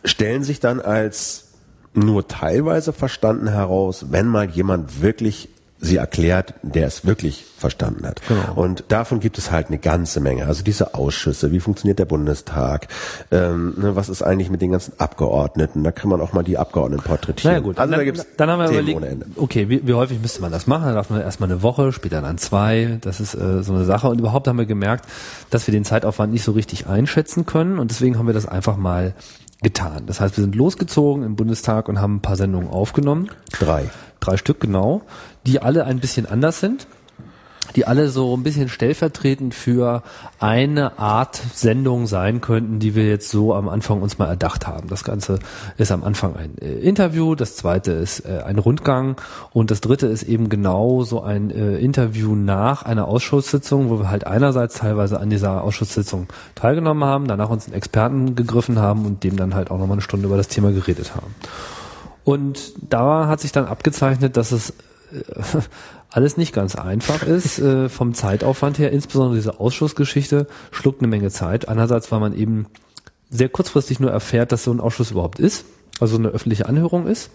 stellen 0.05 0.43
sich 0.45 0.61
dann 0.61 0.81
als 0.81 1.49
nur 1.93 2.29
teilweise 2.29 2.93
verstanden 2.93 3.49
heraus, 3.49 4.07
wenn 4.11 4.27
mal 4.29 4.49
jemand 4.49 5.03
wirklich 5.03 5.49
sie 5.81 5.97
erklärt, 5.97 6.55
der 6.63 6.87
es 6.87 7.07
wirklich 7.07 7.47
verstanden 7.57 8.07
hat. 8.07 8.21
Genau. 8.29 8.55
Und 8.55 8.85
davon 8.89 9.21
gibt 9.21 9.39
es 9.39 9.51
halt 9.51 9.69
eine 9.69 9.79
ganze 9.79 10.21
Menge. 10.21 10.47
Also 10.47 10.63
diese 10.63 10.95
Ausschüsse, 10.95 11.53
wie 11.53 11.61
funktioniert 11.61 11.99
der 11.99 12.05
Bundestag, 12.05 12.89
ähm, 13.31 13.75
ne, 13.79 13.97
was 13.97 14.09
ist 14.09 14.23
eigentlich 14.23 14.51
mit 14.51 14.61
den 14.61 14.73
ganzen 14.73 14.93
Abgeordneten, 14.99 15.83
da 15.83 15.91
kann 15.93 16.11
man 16.11 16.21
auch 16.21 16.33
mal 16.33 16.43
die 16.43 16.59
Abgeordneten 16.59 17.03
porträtieren. 17.03 17.55
Naja 17.55 17.65
gut, 17.65 17.79
also 17.79 17.91
dann, 17.91 17.99
da 17.99 18.05
gibt's 18.05 18.27
dann 18.37 18.51
haben 18.51 18.61
wir 18.61 18.71
überlegt, 18.71 18.97
ohne 18.97 19.09
Ende. 19.09 19.27
okay, 19.37 19.69
wie, 19.69 19.87
wie 19.87 19.95
häufig 19.95 20.21
müsste 20.21 20.43
man 20.43 20.53
das 20.53 20.67
machen? 20.67 20.85
Dann 20.85 20.95
dachte 20.95 21.13
man 21.13 21.23
erstmal 21.23 21.51
eine 21.51 21.63
Woche, 21.63 21.93
später 21.93 22.21
dann 22.21 22.37
zwei. 22.39 22.99
Das 23.01 23.21
ist 23.21 23.35
äh, 23.35 23.63
so 23.63 23.75
eine 23.75 23.85
Sache. 23.85 24.09
Und 24.09 24.19
überhaupt 24.19 24.49
haben 24.49 24.59
wir 24.59 24.67
gemerkt, 24.67 25.07
dass 25.49 25.67
wir 25.67 25.73
den 25.73 25.85
Zeitaufwand 25.85 26.33
nicht 26.33 26.45
so 26.45 26.53
richtig 26.53 26.87
einschätzen 26.87 27.47
können. 27.47 27.79
Und 27.79 27.91
deswegen 27.91 28.19
haben 28.19 28.27
wir 28.27 28.35
das 28.35 28.47
einfach 28.47 28.77
mal 28.77 29.15
getan. 29.63 30.05
Das 30.07 30.21
heißt, 30.21 30.37
wir 30.37 30.43
sind 30.43 30.55
losgezogen 30.55 31.23
im 31.23 31.37
Bundestag 31.37 31.89
und 31.89 32.01
haben 32.01 32.17
ein 32.17 32.23
paar 32.23 32.37
Sendungen 32.37 32.69
aufgenommen. 32.69 33.31
Drei. 33.59 33.91
Drei 34.21 34.37
Stück 34.37 34.61
genau, 34.61 35.03
die 35.51 35.61
alle 35.61 35.85
ein 35.85 35.99
bisschen 35.99 36.27
anders 36.27 36.61
sind. 36.61 36.87
Die 37.77 37.87
alle 37.87 38.09
so 38.09 38.37
ein 38.37 38.43
bisschen 38.43 38.69
stellvertretend 38.69 39.55
für 39.55 40.03
eine 40.41 40.99
Art 40.99 41.41
Sendung 41.55 42.09
sein 42.09 42.41
könnten, 42.41 42.81
die 42.81 42.97
wir 42.97 43.09
jetzt 43.09 43.31
so 43.31 43.55
am 43.55 43.69
Anfang 43.69 44.03
uns 44.03 44.19
mal 44.19 44.27
erdacht 44.27 44.67
haben. 44.67 44.89
Das 44.89 45.05
Ganze 45.05 45.39
ist 45.77 45.93
am 45.93 46.03
Anfang 46.03 46.35
ein 46.35 46.59
äh, 46.59 46.81
Interview, 46.81 47.37
das 47.37 47.55
zweite 47.55 47.93
ist 47.93 48.21
äh, 48.21 48.43
ein 48.45 48.59
Rundgang 48.59 49.17
und 49.53 49.71
das 49.71 49.81
dritte 49.81 50.09
ist 50.09 50.25
eben 50.25 50.49
genau 50.49 51.05
so 51.05 51.23
ein 51.23 51.51
äh, 51.51 51.77
Interview 51.79 52.35
nach 52.35 52.83
einer 52.83 53.07
Ausschusssitzung, 53.07 53.89
wo 53.89 54.01
wir 54.01 54.11
halt 54.11 54.27
einerseits 54.27 54.75
teilweise 54.75 55.21
an 55.21 55.31
dieser 55.31 55.63
Ausschusssitzung 55.63 56.27
teilgenommen 56.57 57.05
haben, 57.05 57.29
danach 57.29 57.51
uns 57.51 57.67
einen 57.67 57.75
Experten 57.75 58.35
gegriffen 58.35 58.81
haben 58.81 59.07
und 59.07 59.23
dem 59.23 59.37
dann 59.37 59.55
halt 59.55 59.71
auch 59.71 59.79
nochmal 59.79 59.95
eine 59.95 60.03
Stunde 60.03 60.27
über 60.27 60.37
das 60.37 60.49
Thema 60.49 60.73
geredet 60.73 61.15
haben. 61.15 61.35
Und 62.25 62.73
da 62.89 63.29
hat 63.29 63.41
sich 63.41 63.53
dann 63.53 63.67
abgezeichnet, 63.67 64.37
dass 64.37 64.51
es 64.53 64.73
alles 66.11 66.37
nicht 66.37 66.53
ganz 66.53 66.75
einfach 66.75 67.23
ist, 67.23 67.59
äh, 67.59 67.89
vom 67.89 68.15
Zeitaufwand 68.15 68.79
her, 68.79 68.93
insbesondere 68.93 69.37
diese 69.37 69.61
Ausschussgeschichte 69.61 70.47
schluckt 70.71 71.01
eine 71.01 71.09
Menge 71.09 71.31
Zeit. 71.31 71.69
Einerseits, 71.69 72.11
weil 72.11 72.21
man 72.21 72.35
eben 72.35 72.67
sehr 73.31 73.49
kurzfristig 73.49 74.01
nur 74.01 74.11
erfährt, 74.11 74.53
dass 74.53 74.65
so 74.65 74.73
ein 74.73 74.81
Ausschuss 74.81 75.13
überhaupt 75.13 75.39
ist, 75.39 75.65
also 76.01 76.17
eine 76.17 76.29
öffentliche 76.29 76.67
Anhörung 76.67 77.07
ist. 77.07 77.31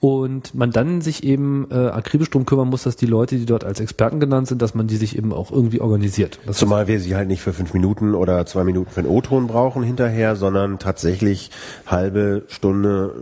Und 0.00 0.54
man 0.54 0.70
dann 0.72 1.00
sich 1.00 1.24
eben 1.24 1.66
äh, 1.70 1.74
akribisch 1.88 2.28
drum 2.30 2.44
kümmern 2.44 2.68
muss, 2.68 2.82
dass 2.82 2.96
die 2.96 3.06
Leute, 3.06 3.36
die 3.36 3.46
dort 3.46 3.64
als 3.64 3.80
Experten 3.80 4.20
genannt 4.20 4.46
sind, 4.46 4.60
dass 4.60 4.74
man 4.74 4.86
die 4.86 4.96
sich 4.96 5.16
eben 5.16 5.32
auch 5.32 5.50
irgendwie 5.50 5.80
organisiert. 5.80 6.38
Das 6.46 6.58
Zumal 6.58 6.86
wir 6.86 7.00
sie 7.00 7.16
halt 7.16 7.28
nicht 7.28 7.40
für 7.40 7.52
fünf 7.54 7.72
Minuten 7.72 8.14
oder 8.14 8.44
zwei 8.46 8.64
Minuten 8.64 8.90
für 8.90 9.00
einen 9.00 9.08
O-Ton 9.08 9.46
brauchen 9.46 9.82
hinterher, 9.82 10.36
sondern 10.36 10.78
tatsächlich 10.78 11.50
halbe 11.86 12.44
Stunde, 12.48 13.14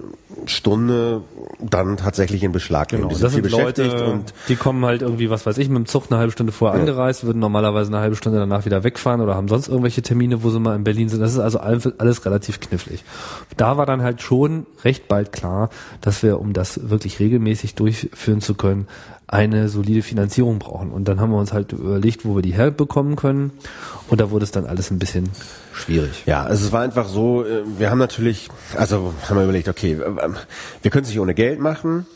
Stunde 0.47 1.23
dann 1.61 1.97
tatsächlich 1.97 2.43
in 2.43 2.51
Beschlag 2.53 2.91
nehmen. 2.93 3.05
Genau, 3.09 3.15
Die 3.15 3.21
das 3.23 3.33
sind 3.33 3.43
viel 3.43 3.51
sind 3.51 3.61
Leute, 3.61 3.83
beschäftigt 3.85 4.09
und 4.13 4.35
die 4.49 4.57
kommen 4.57 4.85
halt 4.85 5.03
irgendwie, 5.03 5.31
was 5.31 5.47
weiß 5.47 5.59
ich, 5.59 5.69
mit 5.69 5.79
dem 5.79 5.87
Zug 5.87 6.05
eine 6.11 6.19
halbe 6.19 6.33
Stunde 6.33 6.53
vorher 6.53 6.77
Ja. 6.77 6.81
angereist, 6.81 7.25
würden 7.25 7.39
normalerweise 7.39 7.91
eine 7.93 8.01
halbe 8.01 8.17
Stunde 8.17 8.39
danach 8.41 8.65
wieder 8.65 8.83
wegfahren 8.83 9.21
oder 9.21 9.37
haben 9.37 9.49
sonst 9.49 9.69
irgendwelche 9.69 10.03
Termine, 10.03 10.43
wo 10.43 10.51
sie 10.51 10.59
mal 10.59 10.75
in 10.75 10.83
Berlin 10.85 11.09
sind. 11.09 11.21
Das 11.21 11.33
ist 11.33 11.39
also 11.39 11.59
alles, 11.61 11.89
alles 11.99 12.25
relativ 12.27 12.59
knifflig. 12.61 13.05
Da 13.57 13.77
war 13.77 13.87
dann 13.87 14.03
halt 14.03 14.23
schon 14.23 14.67
recht 14.83 15.07
bald 15.09 15.33
klar, 15.33 15.71
dass 16.01 16.23
wir, 16.23 16.41
um 16.41 16.53
das 16.53 16.64
wirklich 16.89 17.21
regelmäßig 17.21 17.75
durchführen 17.75 18.41
zu 18.41 18.55
können, 18.55 18.87
eine 19.27 19.69
solide 19.69 20.03
Finanzierung 20.03 20.59
brauchen. 20.59 20.93
Und 20.93 21.09
dann 21.09 21.21
haben 21.21 21.31
wir 21.31 21.39
uns 21.39 21.53
halt 21.53 21.73
überlegt, 21.73 22.25
wo 22.25 22.37
wir 22.37 22.43
die 22.43 22.55
herbekommen 22.55 23.17
können. 23.17 23.53
Und 24.09 24.21
da 24.21 24.31
wurde 24.31 24.45
es 24.45 24.51
dann 24.51 24.67
alles 24.67 24.91
ein 24.91 24.99
bisschen 24.99 25.31
schwierig. 25.73 26.25
Ja, 26.27 26.45
also 26.45 26.67
es 26.67 26.73
war 26.73 26.83
einfach 26.83 27.09
so, 27.09 27.45
äh, 27.45 27.63
wir 27.79 27.91
haben 27.91 27.99
natürlich, 27.99 28.49
also 28.77 29.15
haben 29.29 29.37
wir 29.37 29.45
überlegt, 29.45 29.69
okay, 29.69 29.93
äh, 29.93 30.31
wir 30.83 30.91
können 30.91 31.05
es 31.05 31.11
nicht 31.11 31.21
ohne 31.21 31.35
Geld 31.35 31.61
machen. 31.61 32.07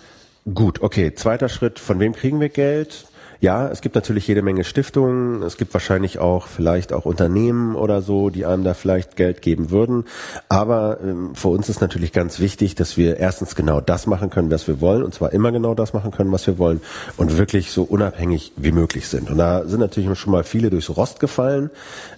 Gut, 0.55 0.83
okay, 0.83 1.15
zweiter 1.15 1.49
Schritt, 1.49 1.79
von 1.79 1.99
wem 2.01 2.13
kriegen 2.13 2.41
wir 2.41 2.49
Geld? 2.49 3.07
Ja, 3.41 3.69
es 3.69 3.83
gibt 3.83 3.95
natürlich 3.95 4.27
jede 4.27 4.43
Menge 4.43 4.65
Stiftungen, 4.65 5.43
es 5.43 5.57
gibt 5.57 5.73
wahrscheinlich 5.73 6.19
auch 6.19 6.49
vielleicht 6.49 6.93
auch 6.93 7.05
Unternehmen 7.05 7.77
oder 7.77 8.03
so, 8.03 8.31
die 8.31 8.45
einem 8.45 8.65
da 8.65 8.75
vielleicht 8.75 9.15
Geld 9.15 9.43
geben 9.43 9.71
würden. 9.71 10.07
Aber 10.49 10.99
ähm, 11.01 11.37
für 11.37 11.49
uns 11.49 11.69
ist 11.69 11.81
natürlich 11.81 12.13
ganz 12.13 12.41
wichtig, 12.41 12.75
dass 12.75 12.97
wir 12.97 13.19
erstens 13.19 13.55
genau 13.55 13.81
das 13.81 14.09
machen 14.09 14.31
können, 14.31 14.51
was 14.51 14.67
wir 14.67 14.81
wollen, 14.81 15.05
und 15.05 15.15
zwar 15.15 15.33
immer 15.33 15.53
genau 15.53 15.75
das 15.75 15.93
machen 15.93 16.11
können, 16.11 16.33
was 16.33 16.49
wir 16.49 16.59
wollen, 16.59 16.81
und 17.17 17.39
wirklich 17.39 17.71
so 17.71 17.85
unabhängig 17.85 18.53
wie 18.57 18.73
möglich 18.73 19.07
sind. 19.07 19.31
Und 19.31 19.39
da 19.39 19.65
sind 19.67 19.79
natürlich 19.79 20.19
schon 20.19 20.33
mal 20.33 20.43
viele 20.43 20.69
durchs 20.71 20.91
Rost 20.97 21.21
gefallen, 21.21 21.71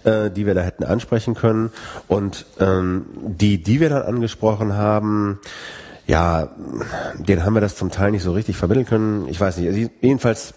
äh, 0.05 0.31
die 0.31 0.47
wir 0.47 0.55
da 0.55 0.63
hätten 0.63 0.85
ansprechen 0.85 1.35
können. 1.35 1.71
Und 2.09 2.47
ähm, 2.59 3.05
die, 3.15 3.63
die 3.63 3.81
wir 3.81 3.91
dann 3.91 4.03
angesprochen 4.03 4.75
haben, 4.75 5.39
ja, 6.07 6.49
den 7.19 7.45
haben 7.45 7.55
wir 7.55 7.61
das 7.61 7.77
zum 7.77 7.91
Teil 7.91 8.11
nicht 8.11 8.23
so 8.23 8.33
richtig 8.33 8.57
vermitteln 8.57 8.87
können. 8.87 9.29
Ich 9.29 9.39
weiß 9.39 9.59
nicht. 9.59 9.69
Also 9.69 9.91
jedenfalls 10.01 10.55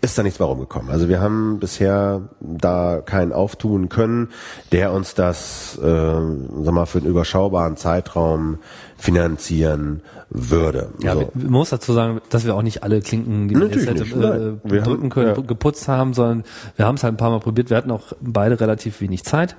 ist 0.00 0.18
da 0.18 0.22
nichts 0.22 0.38
bei 0.38 0.44
rumgekommen. 0.44 0.90
Also 0.90 1.08
wir 1.08 1.20
haben 1.20 1.58
bisher 1.60 2.22
da 2.40 3.02
keinen 3.04 3.32
auftun 3.32 3.88
können, 3.88 4.30
der 4.72 4.92
uns 4.92 5.14
das, 5.14 5.78
äh, 5.78 5.84
sag 5.84 6.74
mal, 6.74 6.86
für 6.86 6.98
einen 6.98 7.06
überschaubaren 7.06 7.76
Zeitraum 7.76 8.58
finanzieren 8.96 10.00
würde. 10.30 10.92
Ja, 11.00 11.14
so. 11.14 11.30
man 11.34 11.50
muss 11.50 11.70
dazu 11.70 11.92
sagen, 11.92 12.20
dass 12.30 12.46
wir 12.46 12.54
auch 12.54 12.62
nicht 12.62 12.82
alle 12.82 13.00
Klinken, 13.00 13.48
die 13.48 13.54
wir 13.54 13.66
jetzt 13.66 13.86
hätte, 13.86 14.58
äh, 14.64 14.80
drücken 14.80 15.10
können, 15.10 15.34
ja. 15.36 15.42
geputzt 15.42 15.86
haben, 15.88 16.14
sondern 16.14 16.44
wir 16.76 16.86
haben 16.86 16.94
es 16.94 17.04
halt 17.04 17.14
ein 17.14 17.18
paar 17.18 17.30
Mal 17.30 17.40
probiert. 17.40 17.70
Wir 17.70 17.76
hatten 17.76 17.90
auch 17.90 18.12
beide 18.20 18.58
relativ 18.60 19.00
wenig 19.00 19.24
Zeit 19.24 19.56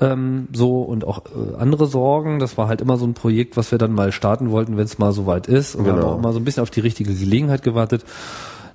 ähm, 0.00 0.48
so 0.52 0.82
und 0.82 1.06
auch 1.06 1.22
äh, 1.26 1.56
andere 1.58 1.86
Sorgen. 1.86 2.38
Das 2.38 2.56
war 2.56 2.68
halt 2.68 2.80
immer 2.80 2.96
so 2.96 3.06
ein 3.06 3.14
Projekt, 3.14 3.56
was 3.56 3.70
wir 3.70 3.78
dann 3.78 3.92
mal 3.92 4.12
starten 4.12 4.50
wollten, 4.50 4.76
wenn 4.76 4.84
es 4.84 4.98
mal 4.98 5.12
soweit 5.12 5.46
ist. 5.46 5.74
Und 5.74 5.84
genau. 5.84 5.96
wir 5.96 6.02
haben 6.02 6.10
auch 6.10 6.18
immer 6.18 6.32
so 6.32 6.40
ein 6.40 6.44
bisschen 6.44 6.62
auf 6.62 6.70
die 6.70 6.80
richtige 6.80 7.14
Gelegenheit 7.14 7.62
gewartet. 7.62 8.04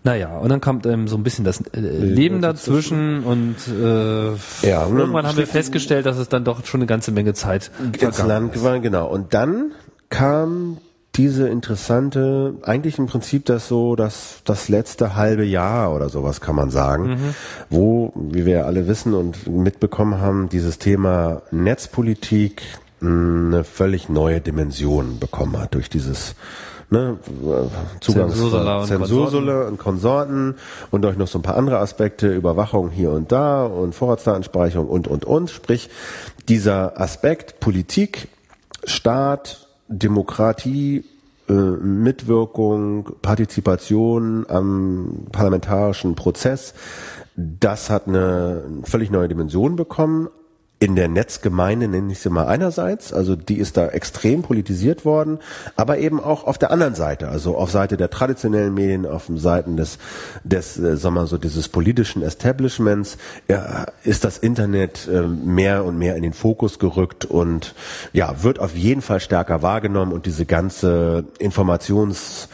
Naja, 0.05 0.37
und 0.37 0.49
dann 0.49 0.61
kommt 0.61 0.85
ähm, 0.85 1.07
so 1.07 1.17
ein 1.17 1.23
bisschen 1.23 1.45
das 1.45 1.61
äh, 1.73 1.79
Leben 1.79 2.39
dazwischen 2.39 3.23
und 3.23 3.55
äh, 3.67 4.67
ja, 4.67 4.83
und 4.83 4.99
irgendwann 4.99 5.25
haben 5.25 5.37
wir 5.37 5.47
festgestellt, 5.47 6.05
dass 6.05 6.19
es 6.19 6.29
dann 6.29 6.45
doch 6.45 6.63
schon 6.63 6.81
eine 6.81 6.85
ganze 6.85 7.11
Menge 7.11 7.33
Zeit 7.33 7.71
ins 7.99 8.21
Land 8.23 8.63
war, 8.63 8.79
genau. 8.79 9.07
Und 9.07 9.33
dann 9.33 9.71
kam 10.11 10.77
diese 11.15 11.47
interessante, 11.47 12.53
eigentlich 12.61 12.99
im 12.99 13.07
Prinzip 13.07 13.45
das 13.45 13.67
so, 13.67 13.95
das, 13.95 14.41
das 14.45 14.69
letzte 14.69 15.15
halbe 15.15 15.43
Jahr 15.43 15.91
oder 15.91 16.09
sowas 16.09 16.39
kann 16.39 16.55
man 16.55 16.69
sagen, 16.69 17.07
mhm. 17.07 17.35
wo, 17.71 18.13
wie 18.15 18.45
wir 18.45 18.67
alle 18.67 18.87
wissen 18.87 19.15
und 19.15 19.47
mitbekommen 19.47 20.21
haben, 20.21 20.49
dieses 20.49 20.77
Thema 20.77 21.41
Netzpolitik 21.49 22.61
eine 23.01 23.63
völlig 23.63 24.07
neue 24.07 24.39
Dimension 24.39 25.17
bekommen 25.17 25.57
hat 25.57 25.73
durch 25.73 25.89
dieses 25.89 26.35
ne, 26.89 27.17
Zugangs 28.01 28.35
Zensursole 28.87 29.67
und 29.67 29.77
Konsorten 29.77 30.55
und 30.91 31.01
durch 31.03 31.17
noch 31.17 31.27
so 31.27 31.39
ein 31.39 31.41
paar 31.41 31.57
andere 31.57 31.79
Aspekte, 31.79 32.33
Überwachung 32.33 32.89
hier 32.89 33.11
und 33.11 33.31
da 33.31 33.65
und 33.65 33.95
Vorratsdatenspeicherung 33.95 34.87
und, 34.87 35.07
und, 35.07 35.25
und. 35.25 35.49
Sprich, 35.49 35.89
dieser 36.47 36.99
Aspekt 36.99 37.59
Politik, 37.59 38.27
Staat, 38.83 39.67
Demokratie, 39.87 41.05
äh, 41.47 41.53
Mitwirkung, 41.53 43.11
Partizipation 43.21 44.45
am 44.49 45.27
parlamentarischen 45.31 46.15
Prozess, 46.15 46.73
das 47.35 47.89
hat 47.89 48.07
eine 48.07 48.63
völlig 48.83 49.11
neue 49.11 49.27
Dimension 49.27 49.75
bekommen, 49.75 50.29
in 50.79 50.95
der 50.95 51.07
Netzgemeinde, 51.07 51.87
nenne 51.87 52.11
ich 52.11 52.19
sie 52.19 52.29
mal 52.29 52.47
einerseits, 52.47 53.13
also 53.13 53.37
die 53.37 53.57
ist 53.57 53.77
da 53.77 53.87
extrem 53.87 54.41
politisiert 54.41 55.05
worden, 55.05 55.39
aber 55.77 55.99
eben 55.99 56.19
auch 56.19 56.43
auf 56.43 56.57
der 56.57 56.69
anderen 56.69 56.95
Seite, 56.95 57.29
also 57.29 57.55
auf 57.55 57.71
Seite 57.71 57.95
der 57.95 58.09
traditionellen 58.09 58.73
Medien, 58.73 59.05
auf 59.05 59.27
den 59.27 59.37
Seiten 59.37 59.77
des, 59.77 59.99
des, 60.43 60.77
äh, 60.77 60.97
sagen 60.97 61.15
wir 61.15 61.27
so, 61.27 61.37
dieses 61.37 61.69
politischen 61.69 62.21
Establishments, 62.21 63.17
ja, 63.47 63.85
ist 64.03 64.25
das 64.25 64.37
Internet 64.37 65.07
äh, 65.07 65.21
mehr 65.21 65.85
und 65.85 65.97
mehr 65.97 66.17
in 66.17 66.23
den 66.23 66.33
Fokus 66.33 66.77
gerückt 66.77 67.23
und 67.23 67.73
ja, 68.11 68.43
wird 68.43 68.59
auf 68.59 68.75
jeden 68.75 69.01
Fall 69.01 69.21
stärker 69.21 69.61
wahrgenommen 69.61 70.11
und 70.11 70.25
diese 70.25 70.45
ganze 70.45 71.23
Informations 71.39 72.49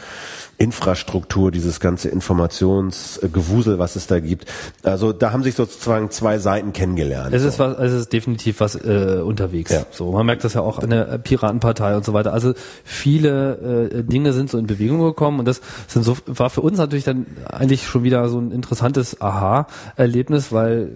Infrastruktur, 0.58 1.50
dieses 1.50 1.80
ganze 1.80 2.08
Informationsgewusel, 2.08 3.78
was 3.78 3.96
es 3.96 4.06
da 4.06 4.20
gibt. 4.20 4.46
Also 4.84 5.12
da 5.12 5.32
haben 5.32 5.42
sich 5.42 5.56
sozusagen 5.56 6.10
zwei 6.10 6.38
Seiten 6.38 6.72
kennengelernt. 6.72 7.34
Es 7.34 7.42
ist 7.42 7.58
was, 7.58 7.78
es 7.78 7.92
ist 7.92 8.12
definitiv 8.12 8.60
was 8.60 8.76
äh, 8.76 9.20
unterwegs. 9.24 9.72
Ja. 9.72 9.84
So, 9.90 10.12
man 10.12 10.24
merkt 10.24 10.44
das 10.44 10.54
ja 10.54 10.60
auch 10.60 10.78
in 10.78 10.90
der 10.90 11.18
Piratenpartei 11.18 11.96
und 11.96 12.04
so 12.04 12.12
weiter. 12.12 12.32
Also 12.32 12.54
viele 12.84 13.90
äh, 13.92 14.04
Dinge 14.04 14.32
sind 14.32 14.50
so 14.50 14.58
in 14.58 14.66
Bewegung 14.66 15.00
gekommen 15.00 15.40
und 15.40 15.46
das 15.46 15.60
sind 15.88 16.04
so 16.04 16.16
war 16.26 16.50
für 16.50 16.60
uns 16.60 16.78
natürlich 16.78 17.04
dann 17.04 17.26
eigentlich 17.44 17.86
schon 17.86 18.04
wieder 18.04 18.28
so 18.28 18.38
ein 18.38 18.52
interessantes 18.52 19.20
Aha-Erlebnis, 19.20 20.52
weil 20.52 20.90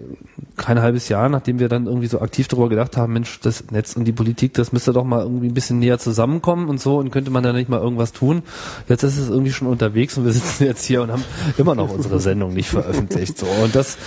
kein 0.55 0.81
halbes 0.81 1.09
Jahr, 1.09 1.29
nachdem 1.29 1.59
wir 1.59 1.69
dann 1.69 1.87
irgendwie 1.87 2.07
so 2.07 2.21
aktiv 2.21 2.47
darüber 2.47 2.69
gedacht 2.69 2.97
haben, 2.97 3.13
Mensch, 3.13 3.39
das 3.41 3.65
Netz 3.71 3.95
und 3.95 4.05
die 4.05 4.11
Politik, 4.13 4.53
das 4.53 4.71
müsste 4.71 4.93
doch 4.93 5.03
mal 5.03 5.21
irgendwie 5.21 5.47
ein 5.47 5.53
bisschen 5.53 5.79
näher 5.79 5.99
zusammenkommen 5.99 6.69
und 6.69 6.79
so 6.79 6.97
und 6.97 7.11
könnte 7.11 7.31
man 7.31 7.43
da 7.43 7.53
nicht 7.53 7.69
mal 7.69 7.79
irgendwas 7.79 8.13
tun. 8.13 8.43
Jetzt 8.87 9.03
ist 9.03 9.17
es 9.17 9.29
irgendwie 9.29 9.46
schon 9.51 9.67
unterwegs 9.67 10.17
und 10.17 10.25
wir 10.25 10.31
sitzen 10.33 10.65
jetzt 10.65 10.85
hier 10.85 11.01
und 11.01 11.11
haben 11.11 11.23
immer 11.57 11.75
noch 11.75 11.91
unsere 11.91 12.19
Sendung 12.19 12.53
nicht 12.53 12.69
veröffentlicht. 12.69 13.37
So 13.37 13.45
und 13.63 13.75
das 13.75 13.97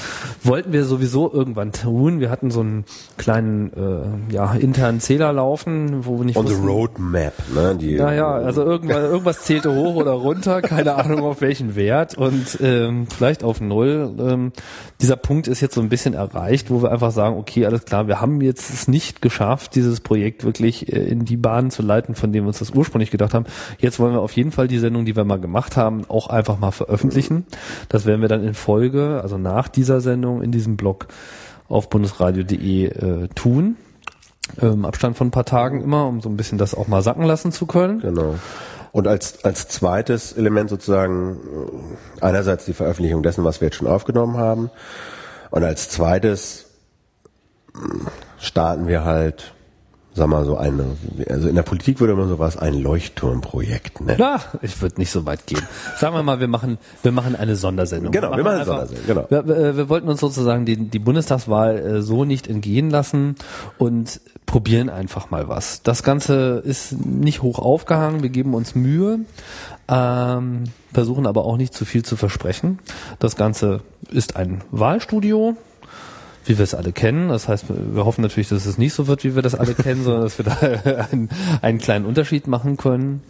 wollten 0.42 0.72
wir 0.72 0.84
sowieso 0.84 1.32
irgendwann 1.32 1.72
tun. 1.72 2.20
Wir 2.20 2.30
hatten 2.30 2.50
so 2.50 2.60
einen 2.60 2.84
kleinen 3.16 3.72
äh, 3.72 4.32
ja 4.32 4.52
internen 4.54 5.00
Zähler 5.00 5.32
laufen, 5.32 6.04
wo 6.04 6.18
wir 6.18 6.24
nicht 6.24 6.38
the 6.50 6.54
roadmap, 6.54 7.34
ne? 7.54 7.76
Die, 7.80 7.94
naja, 7.94 8.30
also 8.30 8.62
irgendwann 8.62 9.04
irgendwas 9.04 9.42
zählte 9.42 9.74
hoch 9.74 9.94
oder 9.94 10.12
runter, 10.12 10.62
keine 10.62 10.96
Ahnung 10.96 11.20
auf 11.20 11.40
welchen 11.40 11.76
Wert 11.76 12.16
und 12.16 12.58
ähm, 12.60 13.06
vielleicht 13.08 13.44
auf 13.44 13.60
null. 13.60 14.14
Ähm, 14.18 14.52
dieser 15.00 15.16
Punkt 15.16 15.48
ist 15.48 15.60
jetzt 15.60 15.74
so 15.74 15.80
ein 15.80 15.88
bisschen 15.88 16.14
erreicht, 16.14 16.70
wo 16.70 16.82
wir 16.82 16.92
einfach 16.92 17.10
sagen, 17.10 17.36
okay, 17.36 17.66
alles 17.66 17.84
klar, 17.84 18.06
wir 18.08 18.20
haben 18.20 18.40
jetzt 18.40 18.70
es 18.72 18.88
nicht 18.88 19.22
geschafft, 19.22 19.74
dieses 19.74 20.00
Projekt 20.00 20.44
wirklich 20.44 20.92
äh, 20.92 20.98
in 20.98 21.24
die 21.24 21.36
Bahn 21.36 21.70
zu 21.70 21.82
leiten, 21.82 22.14
von 22.14 22.32
dem 22.32 22.44
wir 22.44 22.48
uns 22.48 22.58
das 22.58 22.70
ursprünglich 22.70 23.10
gedacht 23.10 23.34
haben. 23.34 23.46
Jetzt 23.78 23.98
wollen 23.98 24.12
wir 24.12 24.20
auf 24.20 24.32
jeden 24.32 24.52
Fall 24.52 24.68
die 24.68 24.78
Sendung, 24.78 25.04
die 25.04 25.16
wir 25.16 25.24
mal 25.30 25.40
gemacht 25.40 25.76
haben, 25.76 26.04
auch 26.08 26.28
einfach 26.28 26.58
mal 26.58 26.70
veröffentlichen. 26.72 27.46
Das 27.88 28.04
werden 28.04 28.20
wir 28.20 28.28
dann 28.28 28.44
in 28.44 28.54
Folge, 28.54 29.20
also 29.22 29.38
nach 29.38 29.68
dieser 29.68 30.00
Sendung 30.00 30.42
in 30.42 30.52
diesem 30.52 30.76
Blog 30.76 31.06
auf 31.68 31.88
bundesradio.de 31.88 32.86
äh, 32.86 33.28
tun. 33.28 33.76
Ähm, 34.60 34.84
Abstand 34.84 35.16
von 35.16 35.28
ein 35.28 35.30
paar 35.30 35.44
Tagen 35.44 35.82
immer, 35.82 36.06
um 36.06 36.20
so 36.20 36.28
ein 36.28 36.36
bisschen 36.36 36.58
das 36.58 36.74
auch 36.74 36.88
mal 36.88 37.02
sacken 37.02 37.24
lassen 37.24 37.52
zu 37.52 37.66
können. 37.66 38.00
Genau. 38.00 38.34
Und 38.92 39.06
als, 39.06 39.44
als 39.44 39.68
zweites 39.68 40.32
Element 40.32 40.68
sozusagen 40.68 41.36
äh, 41.36 42.24
einerseits 42.24 42.64
die 42.64 42.72
Veröffentlichung 42.72 43.22
dessen, 43.22 43.44
was 43.44 43.60
wir 43.60 43.68
jetzt 43.68 43.76
schon 43.76 43.86
aufgenommen 43.86 44.36
haben. 44.36 44.70
Und 45.50 45.62
als 45.62 45.88
zweites 45.88 46.66
äh, 47.74 47.78
starten 48.38 48.88
wir 48.88 49.04
halt 49.04 49.54
sag 50.20 50.28
mal 50.28 50.44
so 50.44 50.58
eine, 50.58 50.84
also 51.30 51.48
in 51.48 51.54
der 51.54 51.62
Politik 51.62 51.98
würde 51.98 52.14
man 52.14 52.28
sowas 52.28 52.58
ein 52.58 52.74
Leuchtturmprojekt 52.74 54.02
nennen. 54.02 54.20
Ja, 54.20 54.40
ich 54.60 54.82
würde 54.82 54.98
nicht 54.98 55.10
so 55.10 55.24
weit 55.24 55.46
gehen. 55.46 55.62
Sagen 55.96 56.14
wir 56.14 56.22
mal, 56.22 56.40
wir 56.40 56.46
machen, 56.46 56.76
wir 57.02 57.10
machen 57.10 57.34
eine 57.36 57.56
Sondersendung. 57.56 58.12
Genau, 58.12 58.36
wir 58.36 58.44
machen, 58.44 58.44
wir 58.44 58.44
machen 58.44 58.56
eine 58.56 58.64
Sondersendung. 58.66 59.06
Genau. 59.06 59.26
Wir, 59.30 59.48
wir, 59.48 59.76
wir, 59.78 59.88
wollten 59.88 60.10
uns 60.10 60.20
sozusagen 60.20 60.66
die, 60.66 60.76
die 60.76 60.98
Bundestagswahl 60.98 61.78
äh, 61.78 62.02
so 62.02 62.26
nicht 62.26 62.48
entgehen 62.48 62.90
lassen 62.90 63.36
und 63.78 64.20
probieren 64.44 64.90
einfach 64.90 65.30
mal 65.30 65.48
was. 65.48 65.82
Das 65.84 66.02
Ganze 66.02 66.62
ist 66.66 66.92
nicht 67.06 67.40
hoch 67.40 67.58
aufgehangen, 67.58 68.22
wir 68.22 68.28
geben 68.28 68.52
uns 68.52 68.74
Mühe, 68.74 69.20
ähm, 69.88 70.64
versuchen 70.92 71.26
aber 71.26 71.46
auch 71.46 71.56
nicht 71.56 71.72
zu 71.72 71.86
viel 71.86 72.04
zu 72.04 72.16
versprechen. 72.16 72.78
Das 73.20 73.36
Ganze 73.36 73.80
ist 74.10 74.36
ein 74.36 74.60
Wahlstudio, 74.70 75.56
wie 76.44 76.58
wir 76.58 76.64
es 76.64 76.74
alle 76.74 76.92
kennen. 76.92 77.28
Das 77.28 77.48
heißt, 77.48 77.66
wir 77.68 78.04
hoffen 78.04 78.22
natürlich, 78.22 78.48
dass 78.48 78.66
es 78.66 78.78
nicht 78.78 78.94
so 78.94 79.06
wird, 79.06 79.24
wie 79.24 79.34
wir 79.34 79.42
das 79.42 79.54
alle 79.54 79.74
kennen, 79.74 80.04
sondern 80.04 80.22
dass 80.22 80.38
wir 80.38 80.44
da 80.44 81.06
einen, 81.12 81.28
einen 81.62 81.78
kleinen 81.78 82.06
Unterschied 82.06 82.46
machen 82.46 82.76
können. 82.76 83.22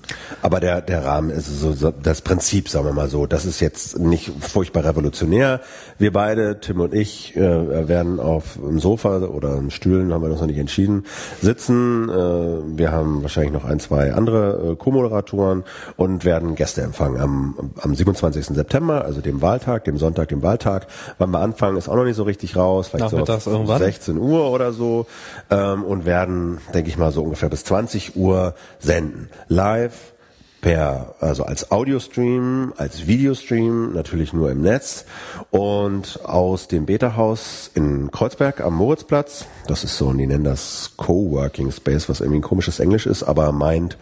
Aber 0.42 0.60
der, 0.60 0.80
der 0.80 1.04
Rahmen 1.04 1.30
ist 1.30 1.46
so, 1.46 1.72
so 1.72 1.90
das 1.90 2.22
Prinzip, 2.22 2.68
sagen 2.68 2.86
wir 2.86 2.92
mal 2.92 3.08
so. 3.08 3.26
Das 3.26 3.44
ist 3.44 3.60
jetzt 3.60 3.98
nicht 3.98 4.30
furchtbar 4.40 4.84
revolutionär. 4.84 5.60
Wir 5.98 6.12
beide, 6.12 6.60
Tim 6.60 6.80
und 6.80 6.94
ich, 6.94 7.36
äh, 7.36 7.88
werden 7.88 8.20
auf 8.20 8.58
einem 8.62 8.78
Sofa 8.78 9.18
oder 9.18 9.56
in 9.56 9.70
Stühlen, 9.70 10.12
haben 10.12 10.22
wir 10.22 10.30
uns 10.30 10.40
noch 10.40 10.46
nicht 10.46 10.58
entschieden, 10.58 11.04
sitzen. 11.42 12.08
Äh, 12.08 12.78
wir 12.78 12.92
haben 12.92 13.22
wahrscheinlich 13.22 13.52
noch 13.52 13.64
ein, 13.64 13.80
zwei 13.80 14.12
andere 14.12 14.72
äh, 14.72 14.76
Co-Moderatoren 14.76 15.64
und 15.96 16.24
werden 16.24 16.54
Gäste 16.54 16.82
empfangen 16.82 17.20
am, 17.20 17.70
am 17.80 17.94
27. 17.94 18.46
September, 18.46 19.04
also 19.04 19.20
dem 19.20 19.42
Wahltag, 19.42 19.84
dem 19.84 19.98
Sonntag, 19.98 20.28
dem 20.28 20.42
Wahltag. 20.42 20.86
Wann 21.18 21.30
wir 21.30 21.40
anfangen, 21.40 21.76
ist 21.76 21.88
auch 21.88 21.96
noch 21.96 22.04
nicht 22.04 22.16
so 22.16 22.22
richtig 22.22 22.56
raus. 22.56 22.88
Vielleicht 22.88 22.99
Nachmittags 23.00 23.44
so 23.44 23.50
irgendwann. 23.50 23.78
16 23.78 24.16
Uhr 24.18 24.50
oder 24.50 24.72
so 24.72 25.06
ähm, 25.50 25.84
und 25.84 26.04
werden, 26.04 26.58
denke 26.74 26.90
ich 26.90 26.96
mal, 26.96 27.12
so 27.12 27.22
ungefähr 27.22 27.48
bis 27.48 27.64
20 27.64 28.16
Uhr 28.16 28.54
senden. 28.78 29.28
Live 29.48 30.12
per, 30.60 31.14
also 31.20 31.44
als 31.44 31.70
Audiostream, 31.70 32.72
als 32.76 33.06
Videostream, 33.06 33.92
natürlich 33.92 34.32
nur 34.32 34.50
im 34.50 34.60
Netz 34.60 35.04
und 35.50 36.20
aus 36.24 36.68
dem 36.68 36.86
Beta-Haus 36.86 37.70
in 37.74 38.10
Kreuzberg 38.10 38.60
am 38.60 38.74
Moritzplatz. 38.74 39.46
Das 39.66 39.84
ist 39.84 39.96
so, 39.96 40.12
die 40.12 40.26
nennen 40.26 40.44
das 40.44 40.92
Coworking 40.96 41.72
Space, 41.72 42.08
was 42.08 42.20
irgendwie 42.20 42.40
ein 42.40 42.42
komisches 42.42 42.80
Englisch 42.80 43.06
ist, 43.06 43.22
aber 43.22 43.52
meint 43.52 43.96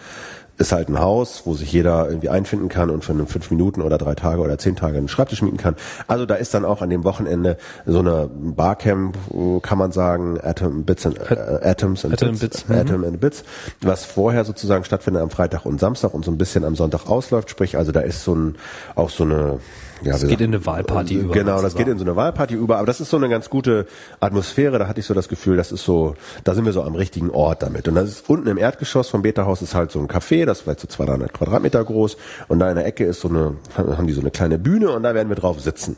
ist 0.58 0.72
halt 0.72 0.88
ein 0.88 0.98
Haus, 0.98 1.42
wo 1.44 1.54
sich 1.54 1.72
jeder 1.72 2.08
irgendwie 2.08 2.28
einfinden 2.28 2.68
kann 2.68 2.90
und 2.90 3.04
für 3.04 3.14
fünf 3.26 3.50
Minuten 3.50 3.80
oder 3.80 3.96
drei 3.96 4.14
Tage 4.14 4.40
oder 4.40 4.58
zehn 4.58 4.76
Tage 4.76 4.98
einen 4.98 5.08
Schreibtisch 5.08 5.40
mieten 5.40 5.56
kann. 5.56 5.76
Also 6.08 6.26
da 6.26 6.34
ist 6.34 6.52
dann 6.52 6.64
auch 6.64 6.82
an 6.82 6.90
dem 6.90 7.04
Wochenende 7.04 7.56
so 7.86 8.00
eine 8.00 8.28
Barcamp, 8.28 9.16
kann 9.62 9.78
man 9.78 9.92
sagen, 9.92 10.38
Atom, 10.42 10.84
Bits 10.84 11.06
and, 11.06 11.18
äh, 11.18 11.60
Atoms 11.62 12.04
and 12.04 12.14
Atom 12.14 12.38
Bits, 12.38 12.62
Bits, 12.62 12.70
Atom 12.70 13.04
and 13.04 13.20
Bits, 13.20 13.44
was 13.80 14.04
vorher 14.04 14.44
sozusagen 14.44 14.84
stattfindet 14.84 15.22
am 15.22 15.30
Freitag 15.30 15.64
und 15.64 15.78
Samstag 15.78 16.12
und 16.12 16.24
so 16.24 16.30
ein 16.30 16.38
bisschen 16.38 16.64
am 16.64 16.74
Sonntag 16.74 17.08
ausläuft. 17.08 17.50
Sprich, 17.50 17.76
also 17.76 17.92
da 17.92 18.00
ist 18.00 18.24
so 18.24 18.34
ein 18.34 18.56
auch 18.96 19.10
so 19.10 19.24
eine 19.24 19.60
ja, 20.02 20.12
Das 20.12 20.26
geht 20.26 20.40
in 20.40 20.54
eine 20.54 20.64
Wahlparty 20.64 21.14
über. 21.14 21.34
Genau, 21.34 21.60
das 21.62 21.74
geht 21.74 21.88
in 21.88 21.98
so 21.98 22.04
eine 22.04 22.16
Wahlparty 22.16 22.54
über, 22.54 22.78
aber 22.78 22.86
das 22.86 23.00
ist 23.00 23.10
so 23.10 23.16
eine 23.16 23.28
ganz 23.28 23.50
gute 23.50 23.86
Atmosphäre, 24.20 24.78
da 24.78 24.88
hatte 24.88 25.00
ich 25.00 25.06
so 25.06 25.14
das 25.14 25.28
Gefühl, 25.28 25.56
das 25.56 25.72
ist 25.72 25.84
so, 25.84 26.14
da 26.44 26.54
sind 26.54 26.64
wir 26.64 26.72
so 26.72 26.82
am 26.82 26.94
richtigen 26.94 27.30
Ort 27.30 27.62
damit. 27.62 27.88
Und 27.88 27.94
das 27.94 28.08
ist 28.08 28.28
unten 28.28 28.48
im 28.48 28.58
Erdgeschoss 28.58 29.08
vom 29.08 29.22
Beta-Haus 29.22 29.62
ist 29.62 29.74
halt 29.74 29.90
so 29.90 29.98
ein 30.00 30.08
Café, 30.08 30.44
das 30.44 30.58
ist 30.58 30.64
vielleicht 30.64 30.80
so 30.80 30.88
200 30.88 31.32
Quadratmeter 31.32 31.84
groß 31.84 32.16
und 32.48 32.58
da 32.58 32.68
in 32.70 32.76
der 32.76 32.86
Ecke 32.86 33.04
ist 33.04 33.20
so 33.20 33.28
eine, 33.28 33.54
haben 33.76 34.06
die 34.06 34.12
so 34.12 34.20
eine 34.20 34.30
kleine 34.30 34.58
Bühne 34.58 34.90
und 34.90 35.02
da 35.02 35.14
werden 35.14 35.28
wir 35.28 35.36
drauf 35.36 35.60
sitzen. 35.60 35.96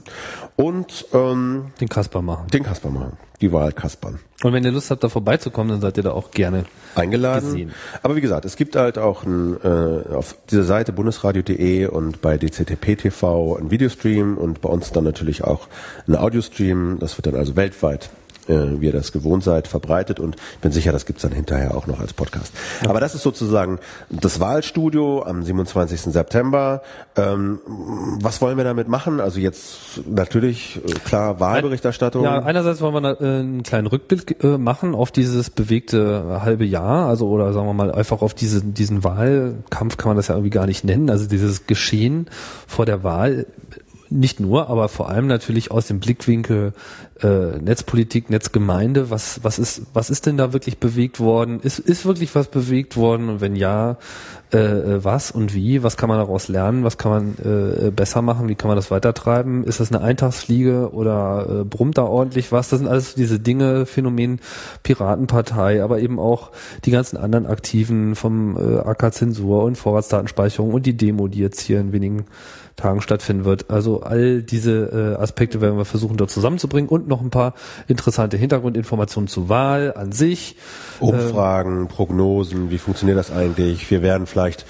Und 0.56 1.06
ähm, 1.12 1.66
Den 1.80 1.88
Kasper 1.88 2.22
machen. 2.22 2.48
den 2.48 2.62
Kasper 2.62 2.90
machen, 2.90 3.12
die 3.40 3.52
Wahl 3.52 3.72
Kaspern 3.72 4.20
Und 4.42 4.52
wenn 4.52 4.64
ihr 4.64 4.70
Lust 4.70 4.90
habt, 4.90 5.02
da 5.02 5.08
vorbeizukommen, 5.08 5.70
dann 5.70 5.80
seid 5.80 5.96
ihr 5.96 6.02
da 6.02 6.12
auch 6.12 6.30
gerne. 6.30 6.64
eingeladen. 6.94 7.46
Gesehen. 7.46 7.72
Aber 8.02 8.16
wie 8.16 8.20
gesagt, 8.20 8.44
es 8.44 8.56
gibt 8.56 8.76
halt 8.76 8.98
auch 8.98 9.24
ein, 9.24 9.56
äh, 9.62 10.14
auf 10.14 10.36
dieser 10.50 10.64
Seite 10.64 10.92
bundesradio.de 10.92 11.86
und 11.86 12.20
bei 12.20 12.36
DCTP 12.36 12.96
TV 12.96 13.56
ein 13.56 13.70
Videostream 13.70 14.36
und 14.36 14.60
bei 14.60 14.68
uns 14.68 14.92
dann 14.92 15.04
natürlich 15.04 15.44
auch 15.44 15.68
ein 16.06 16.16
Audiostream. 16.16 16.98
Das 16.98 17.16
wird 17.16 17.26
dann 17.26 17.36
also 17.36 17.56
weltweit 17.56 18.10
äh, 18.50 18.80
wie 18.80 18.86
ihr 18.86 18.92
das 18.92 19.12
gewohnt 19.12 19.44
seid, 19.44 19.68
verbreitet 19.68 20.20
und 20.20 20.36
ich 20.36 20.58
bin 20.58 20.72
sicher, 20.72 20.92
das 20.92 21.06
gibt's 21.06 21.22
dann 21.22 21.32
hinterher 21.32 21.76
auch 21.76 21.86
noch 21.86 22.00
als 22.00 22.12
Podcast. 22.12 22.52
Aber 22.86 23.00
das 23.00 23.14
ist 23.14 23.22
sozusagen 23.22 23.78
das 24.10 24.40
Wahlstudio 24.40 25.22
am 25.22 25.42
27. 25.42 26.00
September. 26.00 26.82
Ähm, 27.16 27.60
was 28.20 28.40
wollen 28.40 28.56
wir 28.56 28.64
damit 28.64 28.88
machen? 28.88 29.20
Also 29.20 29.40
jetzt 29.40 30.00
natürlich, 30.08 30.80
äh, 30.84 30.92
klar, 31.04 31.40
Wahlberichterstattung. 31.40 32.24
Ja, 32.24 32.40
einerseits 32.42 32.80
wollen 32.80 33.02
wir 33.02 33.20
äh, 33.20 33.24
einen 33.24 33.62
kleinen 33.62 33.86
Rückblick 33.86 34.42
äh, 34.42 34.58
machen 34.58 34.94
auf 34.94 35.10
dieses 35.10 35.50
bewegte 35.50 36.40
halbe 36.42 36.64
Jahr, 36.64 37.08
also 37.08 37.28
oder 37.28 37.52
sagen 37.52 37.66
wir 37.66 37.74
mal 37.74 37.92
einfach 37.92 38.22
auf 38.22 38.34
diesen 38.34 38.74
diesen 38.74 39.04
Wahlkampf 39.04 39.96
kann 39.96 40.10
man 40.10 40.16
das 40.16 40.28
ja 40.28 40.34
irgendwie 40.34 40.50
gar 40.50 40.66
nicht 40.66 40.84
nennen, 40.84 41.10
also 41.10 41.26
dieses 41.26 41.66
Geschehen 41.66 42.26
vor 42.66 42.86
der 42.86 43.04
Wahl 43.04 43.46
nicht 44.10 44.40
nur, 44.40 44.68
aber 44.68 44.88
vor 44.88 45.08
allem 45.08 45.26
natürlich 45.26 45.70
aus 45.70 45.86
dem 45.86 46.00
Blickwinkel 46.00 46.72
äh, 47.22 47.58
Netzpolitik, 47.58 48.30
Netzgemeinde. 48.30 49.10
Was 49.10 49.42
was 49.42 49.58
ist 49.58 49.82
was 49.92 50.10
ist 50.10 50.26
denn 50.26 50.36
da 50.36 50.52
wirklich 50.52 50.78
bewegt 50.78 51.20
worden? 51.20 51.60
Ist 51.60 51.78
ist 51.78 52.04
wirklich 52.04 52.34
was 52.34 52.48
bewegt 52.48 52.96
worden? 52.96 53.28
Und 53.28 53.40
wenn 53.40 53.56
ja, 53.56 53.98
äh, 54.52 54.58
äh, 54.58 55.04
was 55.04 55.30
und 55.30 55.54
wie? 55.54 55.82
Was 55.82 55.96
kann 55.96 56.08
man 56.08 56.18
daraus 56.18 56.48
lernen? 56.48 56.82
Was 56.82 56.98
kann 56.98 57.12
man 57.12 57.86
äh, 57.86 57.90
besser 57.90 58.20
machen? 58.20 58.48
Wie 58.48 58.56
kann 58.56 58.68
man 58.68 58.76
das 58.76 58.90
weitertreiben? 58.90 59.62
Ist 59.62 59.78
das 59.78 59.92
eine 59.92 60.02
Eintagsfliege 60.02 60.92
oder 60.92 61.60
äh, 61.60 61.64
brummt 61.64 61.98
da 61.98 62.02
ordentlich 62.02 62.50
was? 62.50 62.68
Das 62.68 62.80
sind 62.80 62.88
alles 62.88 63.14
diese 63.14 63.38
Dinge, 63.38 63.86
Phänomen 63.86 64.40
Piratenpartei, 64.82 65.84
aber 65.84 66.00
eben 66.00 66.18
auch 66.18 66.50
die 66.84 66.90
ganzen 66.90 67.16
anderen 67.16 67.46
Aktiven 67.46 68.16
vom 68.16 68.56
äh, 68.56 68.78
AK-Zensur 68.78 69.62
und 69.62 69.76
Vorratsdatenspeicherung 69.76 70.72
und 70.72 70.84
die 70.84 70.96
Demo, 70.96 71.28
die 71.28 71.38
jetzt 71.38 71.60
hier 71.60 71.78
in 71.78 71.92
wenigen 71.92 72.24
Tagen 72.80 73.02
stattfinden 73.02 73.44
wird. 73.44 73.70
Also 73.70 74.02
all 74.02 74.42
diese 74.42 75.16
äh, 75.16 75.22
Aspekte 75.22 75.60
werden 75.60 75.76
wir 75.76 75.84
versuchen 75.84 76.16
dort 76.16 76.30
zusammenzubringen 76.30 76.88
und 76.88 77.06
noch 77.10 77.20
ein 77.20 77.30
paar 77.30 77.52
interessante 77.88 78.36
Hintergrundinformationen 78.38 79.28
zur 79.28 79.48
Wahl 79.48 79.92
an 79.94 80.12
sich. 80.12 80.56
Umfragen, 81.00 81.88
Prognosen, 81.88 82.70
wie 82.70 82.78
funktioniert 82.78 83.18
das 83.18 83.30
eigentlich? 83.30 83.90
Wir 83.90 84.02
werden 84.02 84.26
vielleicht, 84.26 84.64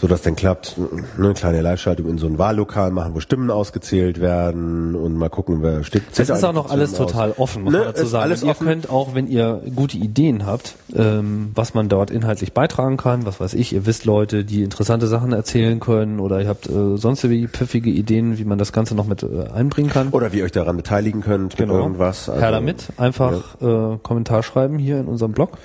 so 0.00 0.06
dass 0.06 0.22
denn 0.22 0.36
klappt, 0.36 0.76
eine 1.18 1.34
kleine 1.34 1.60
Live-Schaltung 1.62 2.08
in 2.08 2.18
so 2.18 2.26
ein 2.26 2.38
Wahllokal 2.38 2.90
machen, 2.90 3.14
wo 3.14 3.20
Stimmen 3.20 3.50
ausgezählt 3.50 4.20
werden 4.20 4.94
und 4.94 5.14
mal 5.16 5.28
gucken, 5.30 5.58
wer 5.62 5.84
steht. 5.84 6.02
Es 6.12 6.18
ist 6.28 6.44
auch 6.44 6.52
noch 6.52 6.70
alles 6.70 6.92
total 6.94 7.32
offen, 7.32 7.64
muss 7.64 7.72
Ne, 7.72 7.78
man 7.80 7.88
dazu 7.88 8.06
sagen. 8.06 8.22
alles 8.24 8.42
Und 8.42 8.48
ihr 8.48 8.50
offen. 8.52 8.66
könnt 8.66 8.90
auch, 8.90 9.14
wenn 9.14 9.26
ihr 9.26 9.62
gute 9.74 9.96
Ideen 9.96 10.46
habt, 10.46 10.76
ähm, 10.94 11.50
was 11.54 11.74
man 11.74 11.88
dort 11.88 12.10
inhaltlich 12.10 12.52
beitragen 12.52 12.96
kann, 12.96 13.26
was 13.26 13.40
weiß 13.40 13.54
ich, 13.54 13.72
ihr 13.72 13.86
wisst 13.86 14.04
Leute, 14.04 14.44
die 14.44 14.62
interessante 14.62 15.06
Sachen 15.06 15.32
erzählen 15.32 15.80
können 15.80 16.20
oder 16.20 16.40
ihr 16.40 16.48
habt 16.48 16.68
äh, 16.68 16.96
sonst 16.96 17.28
wie 17.28 17.48
pfiffige 17.48 17.90
Ideen, 17.90 18.38
wie 18.38 18.44
man 18.44 18.58
das 18.58 18.72
Ganze 18.72 18.94
noch 18.94 19.06
mit 19.06 19.22
äh, 19.22 19.48
einbringen 19.52 19.90
kann. 19.90 20.08
Oder 20.10 20.32
wie 20.32 20.38
ihr 20.38 20.44
euch 20.44 20.52
daran 20.52 20.76
beteiligen 20.76 21.20
könnt 21.20 21.56
mit 21.76 21.82
irgendwas. 21.84 22.28
Also, 22.28 22.40
Her 22.40 22.50
damit. 22.50 22.88
Einfach 22.96 23.60
äh, 23.60 23.98
Kommentar 24.02 24.42
schreiben 24.42 24.78
hier 24.78 25.00
in 25.00 25.06
unserem 25.06 25.32
Blog. 25.32 25.58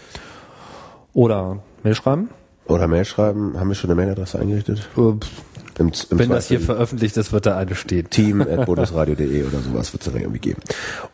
Oder 1.14 1.60
Mail 1.84 1.96
schreiben. 1.96 2.30
Oder 2.66 2.88
Mail 2.88 3.06
schreiben. 3.06 3.60
Haben 3.60 3.70
wir 3.70 3.76
schon 3.76 3.90
eine 3.90 4.00
Mailadresse 4.00 4.40
eingerichtet? 4.40 4.88
Äh, 4.98 5.14
Im, 5.80 5.92
im 6.10 6.20
wenn 6.20 6.30
das 6.30 6.48
hier 6.48 6.58
Zweifel 6.60 6.76
veröffentlicht 6.76 7.18
ist, 7.18 7.32
wird 7.32 7.46
da 7.46 7.58
eine 7.58 7.74
stehen. 7.76 8.10
team.bundesradio.de 8.10 9.44
oder 9.48 9.60
sowas 9.60 9.94
wird 9.94 10.06
es 10.06 10.12
dann 10.12 10.22
irgendwie 10.22 10.40
geben. 10.40 10.62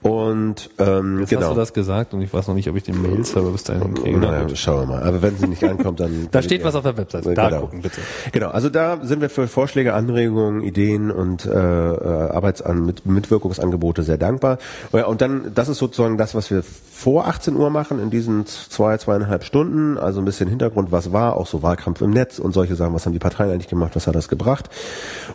Und 0.01 0.69
ähm, 0.79 1.19
Jetzt 1.19 1.29
genau. 1.29 1.41
hast 1.43 1.51
du 1.51 1.55
das 1.55 1.73
gesagt 1.73 2.13
und 2.13 2.21
ich 2.21 2.33
weiß 2.33 2.47
noch 2.47 2.55
nicht, 2.55 2.69
ob 2.69 2.75
ich 2.75 2.83
den 2.83 3.01
Mail-Server 3.01 3.51
bis 3.51 3.63
dahin 3.63 3.83
hinkriege. 3.83 4.17
Na 4.17 4.31
Naja, 4.31 4.55
schauen 4.55 4.81
wir 4.87 4.95
mal. 4.95 5.03
Aber 5.03 5.21
wenn 5.21 5.37
sie 5.37 5.47
nicht 5.47 5.63
ankommt, 5.63 5.99
dann. 5.99 6.27
Da 6.35 6.41
steht 6.41 6.63
was 6.63 6.75
auf 6.75 6.83
der 6.83 6.97
Webseite. 6.97 7.33
Da 7.33 7.49
genau. 7.49 7.61
gucken 7.61 7.81
bitte. 7.81 8.01
Genau, 8.31 8.49
also 8.49 8.69
da 8.69 8.99
sind 9.03 9.21
wir 9.21 9.29
für 9.29 9.47
Vorschläge, 9.47 9.93
Anregungen, 9.93 10.61
Ideen 10.61 11.11
und 11.11 11.45
äh, 11.45 11.51
äh, 11.51 12.29
Arbeitsan 12.31 12.85
mit 12.85 13.05
Mitwirkungsangebote 13.05 14.03
sehr 14.03 14.17
dankbar. 14.17 14.57
Und 14.91 15.21
dann, 15.21 15.51
das 15.53 15.69
ist 15.69 15.77
sozusagen 15.77 16.17
das, 16.17 16.35
was 16.35 16.49
wir 16.49 16.63
vor 16.63 17.27
18 17.27 17.55
Uhr 17.57 17.69
machen 17.69 17.99
in 17.99 18.09
diesen 18.09 18.45
zwei, 18.45 18.97
zweieinhalb 18.97 19.43
Stunden. 19.43 19.97
Also 19.97 20.21
ein 20.21 20.25
bisschen 20.25 20.47
Hintergrund, 20.49 20.91
was 20.93 21.11
war, 21.11 21.35
auch 21.35 21.45
so 21.45 21.61
Wahlkampf 21.61 22.01
im 22.01 22.11
Netz 22.11 22.39
und 22.39 22.53
solche 22.53 22.75
Sachen, 22.75 22.93
was 22.93 23.05
haben 23.05 23.13
die 23.13 23.19
Parteien 23.19 23.51
eigentlich 23.51 23.67
gemacht, 23.67 23.95
was 23.95 24.07
hat 24.07 24.15
das 24.15 24.29
gebracht. 24.29 24.54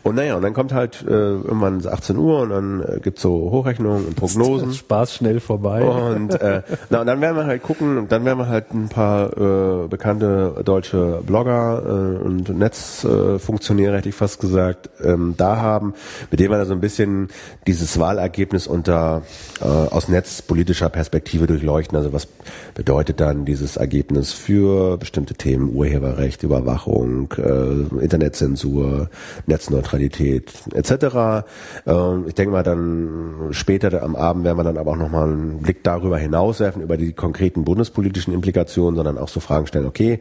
Und 0.03 0.15
naja, 0.15 0.37
und 0.37 0.43
dann 0.43 0.55
kommt 0.55 0.73
halt 0.73 1.05
äh, 1.07 1.11
irgendwann 1.11 1.87
18 1.87 2.17
Uhr 2.17 2.41
und 2.41 2.51
dann 2.51 2.83
äh, 2.83 3.01
gibt's 3.01 3.23
so 3.23 3.51
Hochrechnungen 3.51 4.07
und 4.07 4.17
Prognosen. 4.17 4.73
Spaß 4.91 5.15
schnell 5.15 5.41
vorbei. 5.41 5.83
Und, 5.83 6.41
äh, 6.41 6.63
na, 6.89 7.01
und 7.01 7.07
dann 7.07 7.21
werden 7.21 7.37
wir 7.37 7.47
halt 7.47 7.63
gucken, 7.63 7.99
und 7.99 8.13
dann 8.13 8.25
werden 8.25 8.39
wir 8.39 8.49
halt 8.49 8.73
ein 8.73 8.89
paar 8.89 9.37
äh, 9.37 9.89
bekannte 9.89 10.63
deutsche 10.65 11.23
Blogger 11.27 11.83
äh, 11.85 12.25
und 12.25 12.49
Netzfunktionäre, 12.49 13.95
äh, 13.95 13.99
hätte 13.99 14.09
ich 14.09 14.15
fast 14.15 14.41
gesagt, 14.41 14.91
ähm, 15.03 15.35
da 15.37 15.57
haben, 15.57 15.95
mit 16.31 16.41
denen 16.41 16.51
wir 16.51 16.59
da 16.59 16.65
so 16.65 16.73
ein 16.73 16.81
bisschen 16.81 17.29
dieses 17.67 17.99
Wahlergebnis 17.99 18.67
unter 18.67 19.23
äh, 19.61 19.65
aus 19.65 20.09
netzpolitischer 20.09 20.89
Perspektive 20.89 21.47
durchleuchten. 21.47 21.97
Also 21.97 22.13
was 22.13 22.29
bedeutet 22.75 23.21
dann 23.21 23.45
dieses 23.45 23.77
Ergebnis 23.77 24.33
für 24.33 24.97
bestimmte 24.97 25.35
Themen, 25.35 25.75
Urheberrecht, 25.75 26.43
Überwachung, 26.43 27.33
äh, 27.37 28.03
Internetzensur, 28.03 29.10
Netzneutralität 29.47 30.53
etc. 30.75 31.45
Ähm, 31.87 32.25
ich 32.29 32.35
denke 32.35 32.53
mal 32.53 32.63
dann 32.63 33.49
später 33.53 34.03
am 34.03 34.17
Abend 34.17 34.45
werden 34.45 34.59
wir 34.59 34.65
dann 34.65 34.79
aber 34.79 34.93
auch 34.93 34.97
nochmal 34.97 35.29
einen 35.29 35.61
Blick 35.61 35.85
darüber 35.85 36.19
hinauswerfen, 36.19 36.83
über 36.83 36.97
die 36.97 37.13
konkreten 37.13 37.65
bundespolitischen 37.65 38.33
Implikationen, 38.33 38.97
sondern 38.97 39.19
auch 39.19 39.29
so 39.29 39.41
Fragen 39.41 39.67
stellen, 39.67 39.87
okay, 39.87 40.21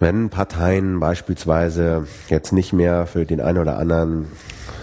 wenn 0.00 0.30
Parteien 0.30 0.98
beispielsweise 0.98 2.06
jetzt 2.28 2.52
nicht 2.52 2.72
mehr 2.72 3.06
für 3.06 3.26
den 3.26 3.40
einen 3.40 3.58
oder 3.58 3.78
anderen 3.78 4.26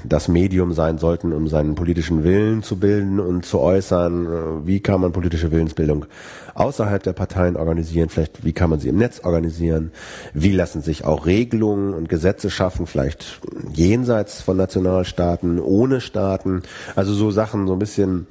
das 0.03 0.27
Medium 0.27 0.73
sein 0.73 0.99
sollten, 0.99 1.33
um 1.33 1.47
seinen 1.47 1.75
politischen 1.75 2.23
Willen 2.23 2.63
zu 2.63 2.77
bilden 2.77 3.19
und 3.19 3.45
zu 3.45 3.59
äußern, 3.59 4.25
äh, 4.25 4.67
wie 4.67 4.79
kann 4.79 5.01
man 5.01 5.11
politische 5.11 5.51
Willensbildung 5.51 6.05
außerhalb 6.53 7.01
der 7.03 7.13
Parteien 7.13 7.57
organisieren, 7.57 8.09
vielleicht 8.09 8.45
wie 8.45 8.53
kann 8.53 8.69
man 8.69 8.79
sie 8.79 8.89
im 8.89 8.97
Netz 8.97 9.21
organisieren, 9.23 9.91
wie 10.33 10.51
lassen 10.51 10.81
sich 10.81 11.03
auch 11.03 11.25
Regelungen 11.25 11.93
und 11.93 12.09
Gesetze 12.09 12.49
schaffen, 12.49 12.87
vielleicht 12.87 13.41
jenseits 13.73 14.41
von 14.41 14.55
Nationalstaaten, 14.55 15.59
ohne 15.59 15.99
Staaten, 15.99 16.61
also 16.95 17.13
so 17.13 17.31
Sachen 17.31 17.67
so 17.67 17.73
ein 17.73 17.79
bisschen 17.79 18.27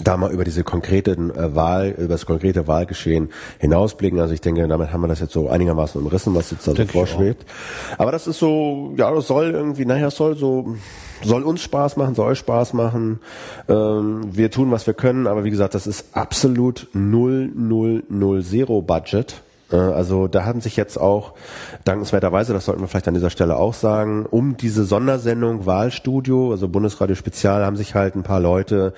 da 0.00 0.16
mal 0.16 0.30
über 0.32 0.44
diese 0.44 0.64
konkreten 0.64 1.30
äh, 1.30 1.54
Wahl, 1.54 1.94
über 1.96 2.08
das 2.08 2.26
konkrete 2.26 2.66
Wahlgeschehen 2.66 3.30
hinausblicken. 3.58 4.20
Also 4.20 4.34
ich 4.34 4.40
denke, 4.40 4.66
damit 4.68 4.92
haben 4.92 5.00
wir 5.00 5.08
das 5.08 5.20
jetzt 5.20 5.32
so 5.32 5.48
einigermaßen 5.48 6.00
umrissen, 6.00 6.34
was 6.34 6.50
jetzt 6.50 6.68
da 6.68 6.74
so 6.74 6.84
vorschwebt. 6.84 7.46
Aber 7.96 8.12
das 8.12 8.26
ist 8.26 8.38
so, 8.38 8.92
ja, 8.96 9.10
das 9.10 9.26
soll 9.26 9.50
irgendwie, 9.50 9.86
naja, 9.86 10.10
soll 10.10 10.36
so, 10.36 10.76
soll 11.24 11.42
uns 11.42 11.62
Spaß 11.62 11.96
machen, 11.96 12.14
soll 12.14 12.32
euch 12.32 12.38
Spaß 12.38 12.74
machen. 12.74 13.20
Ähm, 13.68 14.28
wir 14.30 14.50
tun, 14.50 14.70
was 14.70 14.86
wir 14.86 14.94
können, 14.94 15.26
aber 15.26 15.44
wie 15.44 15.50
gesagt, 15.50 15.74
das 15.74 15.86
ist 15.86 16.06
absolut 16.12 16.88
null, 16.92 17.50
null, 17.54 18.04
null, 18.08 18.42
zero 18.42 18.82
Budget. 18.82 19.42
Äh, 19.72 19.76
Also 19.76 20.28
da 20.28 20.44
haben 20.44 20.60
sich 20.60 20.76
jetzt 20.76 20.98
auch 20.98 21.34
dankenswerterweise, 21.84 22.52
das 22.52 22.64
sollten 22.64 22.80
wir 22.80 22.88
vielleicht 22.88 23.08
an 23.08 23.14
dieser 23.14 23.30
Stelle 23.30 23.56
auch 23.56 23.74
sagen, 23.74 24.26
um 24.26 24.56
diese 24.56 24.84
Sondersendung 24.84 25.66
Wahlstudio, 25.66 26.52
also 26.52 26.68
Bundesradio 26.68 27.14
Spezial, 27.16 27.64
haben 27.64 27.76
sich 27.76 27.94
halt 27.94 28.14
ein 28.16 28.22
paar 28.22 28.40
Leute, 28.40 28.94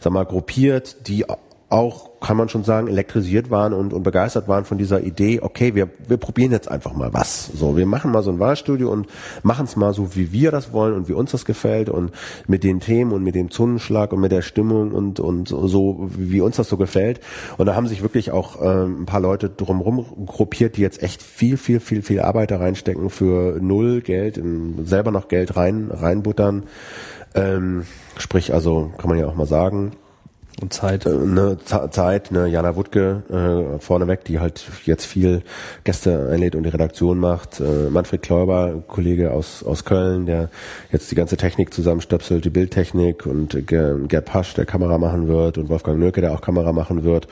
sag 0.00 0.12
mal, 0.12 0.24
gruppiert, 0.24 1.08
die 1.08 1.26
auch, 1.70 2.20
kann 2.20 2.36
man 2.36 2.48
schon 2.48 2.62
sagen, 2.62 2.88
elektrisiert 2.88 3.50
waren 3.50 3.72
und, 3.72 3.92
und 3.92 4.02
begeistert 4.02 4.48
waren 4.48 4.64
von 4.64 4.78
dieser 4.78 5.00
Idee, 5.02 5.40
okay, 5.42 5.74
wir, 5.74 5.88
wir 6.06 6.18
probieren 6.18 6.52
jetzt 6.52 6.70
einfach 6.70 6.92
mal 6.92 7.12
was. 7.12 7.46
So, 7.46 7.76
wir 7.76 7.86
machen 7.86 8.12
mal 8.12 8.22
so 8.22 8.30
ein 8.30 8.38
Wahlstudio 8.38 8.90
und 8.90 9.06
machen 9.42 9.64
es 9.64 9.74
mal 9.74 9.92
so, 9.92 10.14
wie 10.14 10.30
wir 10.30 10.50
das 10.50 10.72
wollen 10.72 10.94
und 10.94 11.08
wie 11.08 11.14
uns 11.14 11.32
das 11.32 11.44
gefällt 11.44 11.88
und 11.88 12.12
mit 12.46 12.64
den 12.64 12.80
Themen 12.80 13.12
und 13.12 13.22
mit 13.22 13.34
dem 13.34 13.50
Zungenschlag 13.50 14.12
und 14.12 14.20
mit 14.20 14.30
der 14.30 14.42
Stimmung 14.42 14.92
und, 14.92 15.20
und 15.20 15.48
so, 15.48 16.08
wie 16.16 16.40
uns 16.40 16.56
das 16.56 16.68
so 16.68 16.76
gefällt. 16.76 17.20
Und 17.56 17.66
da 17.66 17.74
haben 17.74 17.88
sich 17.88 18.02
wirklich 18.02 18.30
auch 18.30 18.60
ähm, 18.62 19.02
ein 19.02 19.06
paar 19.06 19.20
Leute 19.20 19.48
drumherum 19.48 20.26
gruppiert, 20.26 20.76
die 20.76 20.82
jetzt 20.82 21.02
echt 21.02 21.22
viel, 21.22 21.56
viel, 21.56 21.80
viel, 21.80 22.02
viel 22.02 22.20
Arbeit 22.20 22.50
da 22.50 22.58
reinstecken 22.58 23.10
für 23.10 23.58
null 23.60 24.00
Geld, 24.00 24.40
selber 24.84 25.10
noch 25.10 25.28
Geld 25.28 25.56
rein, 25.56 25.90
reinbuttern. 25.90 26.64
Ähm, 27.34 27.84
sprich, 28.16 28.54
also 28.54 28.92
kann 28.96 29.08
man 29.08 29.18
ja 29.18 29.26
auch 29.26 29.34
mal 29.34 29.46
sagen, 29.46 29.92
und 30.60 30.72
Zeit. 30.72 31.06
Äh, 31.06 31.10
ne, 31.10 31.58
Zeit, 31.90 32.30
ne, 32.30 32.46
Jana 32.46 32.76
Wuttke 32.76 33.22
äh, 33.28 33.78
vorneweg, 33.78 34.24
die 34.24 34.40
halt 34.40 34.64
jetzt 34.84 35.04
viel 35.04 35.42
Gäste 35.84 36.28
einlädt 36.30 36.54
und 36.54 36.62
die 36.64 36.68
Redaktion 36.68 37.18
macht. 37.18 37.60
Äh, 37.60 37.90
Manfred 37.90 38.22
Kläuber, 38.22 38.82
Kollege 38.86 39.32
aus, 39.32 39.62
aus 39.62 39.84
Köln, 39.84 40.26
der 40.26 40.50
jetzt 40.92 41.10
die 41.10 41.14
ganze 41.14 41.36
Technik 41.36 41.72
zusammenstöpselt, 41.74 42.44
die 42.44 42.50
Bildtechnik 42.50 43.26
und 43.26 43.54
äh, 43.54 43.62
Gerd 43.62 44.24
Pasch, 44.24 44.54
der 44.54 44.66
Kamera 44.66 44.98
machen 44.98 45.28
wird 45.28 45.58
und 45.58 45.68
Wolfgang 45.68 45.98
Nöke, 45.98 46.20
der 46.20 46.32
auch 46.32 46.40
Kamera 46.40 46.72
machen 46.72 47.04
wird. 47.04 47.28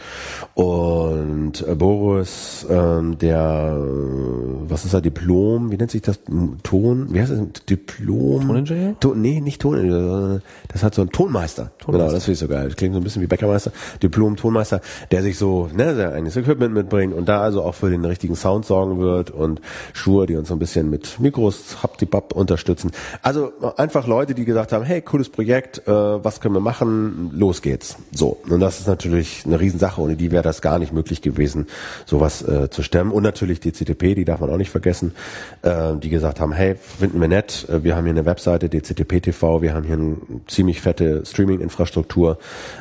Und 0.54 1.66
äh, 1.66 1.74
Boris, 1.74 2.66
ähm, 2.68 3.18
der, 3.18 3.76
äh, 3.76 4.70
was 4.70 4.84
ist 4.84 4.94
er, 4.94 5.00
Diplom, 5.00 5.70
wie 5.70 5.76
nennt 5.76 5.90
sich 5.90 6.02
das? 6.02 6.20
Ton, 6.62 7.08
wie 7.12 7.20
heißt 7.20 7.32
das? 7.32 7.64
Diplom? 7.68 8.46
Toningenieur? 8.46 8.96
Ton, 9.00 9.20
nee, 9.20 9.40
nicht 9.40 9.60
Toningenieur, 9.60 10.40
das 10.68 10.82
hat 10.82 10.94
so 10.94 11.02
ein 11.02 11.10
Tonmeister. 11.10 11.72
Tonmeister. 11.78 11.92
Genau, 11.92 12.12
das 12.12 12.24
finde 12.24 12.32
ich 12.32 12.38
so 12.38 12.48
geil. 12.48 12.68
Das 12.68 12.76
klingt 12.76 12.94
so 12.94 13.00
ein 13.00 13.04
bisschen 13.04 13.11
bisschen 13.12 13.22
wie 13.22 13.26
Bäckermeister, 13.26 13.72
Diplom-Tonmeister, 14.02 14.80
der 15.10 15.22
sich 15.22 15.38
so 15.38 15.68
ne, 15.74 15.94
sein 15.94 16.12
eigenes 16.12 16.36
Equipment 16.36 16.74
mitbringt 16.74 17.14
und 17.14 17.28
da 17.28 17.42
also 17.42 17.62
auch 17.62 17.74
für 17.74 17.90
den 17.90 18.04
richtigen 18.04 18.36
Sound 18.36 18.64
sorgen 18.64 18.98
wird 18.98 19.30
und 19.30 19.60
Schuhe, 19.92 20.26
die 20.26 20.36
uns 20.36 20.48
so 20.48 20.54
ein 20.54 20.58
bisschen 20.58 20.90
mit 20.90 21.20
Mikros 21.20 21.82
haptibab 21.82 22.32
unterstützen. 22.34 22.90
Also 23.22 23.52
einfach 23.76 24.06
Leute, 24.06 24.34
die 24.34 24.44
gesagt 24.44 24.72
haben, 24.72 24.84
hey, 24.84 25.02
cooles 25.02 25.28
Projekt, 25.28 25.86
äh, 25.86 25.90
was 25.90 26.40
können 26.40 26.54
wir 26.54 26.60
machen? 26.60 27.30
Los 27.34 27.62
geht's. 27.62 27.96
So, 28.12 28.38
und 28.48 28.60
das 28.60 28.80
ist 28.80 28.86
natürlich 28.86 29.42
eine 29.44 29.60
Riesensache, 29.60 30.00
ohne 30.00 30.16
die 30.16 30.30
wäre 30.30 30.42
das 30.42 30.62
gar 30.62 30.78
nicht 30.78 30.92
möglich 30.92 31.22
gewesen, 31.22 31.66
sowas 32.06 32.42
äh, 32.42 32.70
zu 32.70 32.82
stemmen. 32.82 33.12
Und 33.12 33.22
natürlich 33.22 33.60
die 33.60 33.72
CTP, 33.72 34.14
die 34.14 34.24
darf 34.24 34.40
man 34.40 34.50
auch 34.50 34.56
nicht 34.56 34.70
vergessen, 34.70 35.12
äh, 35.62 35.94
die 35.96 36.08
gesagt 36.08 36.40
haben, 36.40 36.52
hey, 36.52 36.76
finden 36.76 37.20
wir 37.20 37.28
nett, 37.28 37.66
äh, 37.68 37.84
wir 37.84 37.96
haben 37.96 38.04
hier 38.04 38.14
eine 38.14 38.24
Webseite, 38.24 38.68
DCTP 38.68 39.20
TV, 39.20 39.62
wir 39.62 39.74
haben 39.74 39.84
hier 39.84 39.94
eine 39.94 40.16
ziemlich 40.46 40.80
fette 40.80 41.24
Streaming-Infrastruktur, 41.24 42.38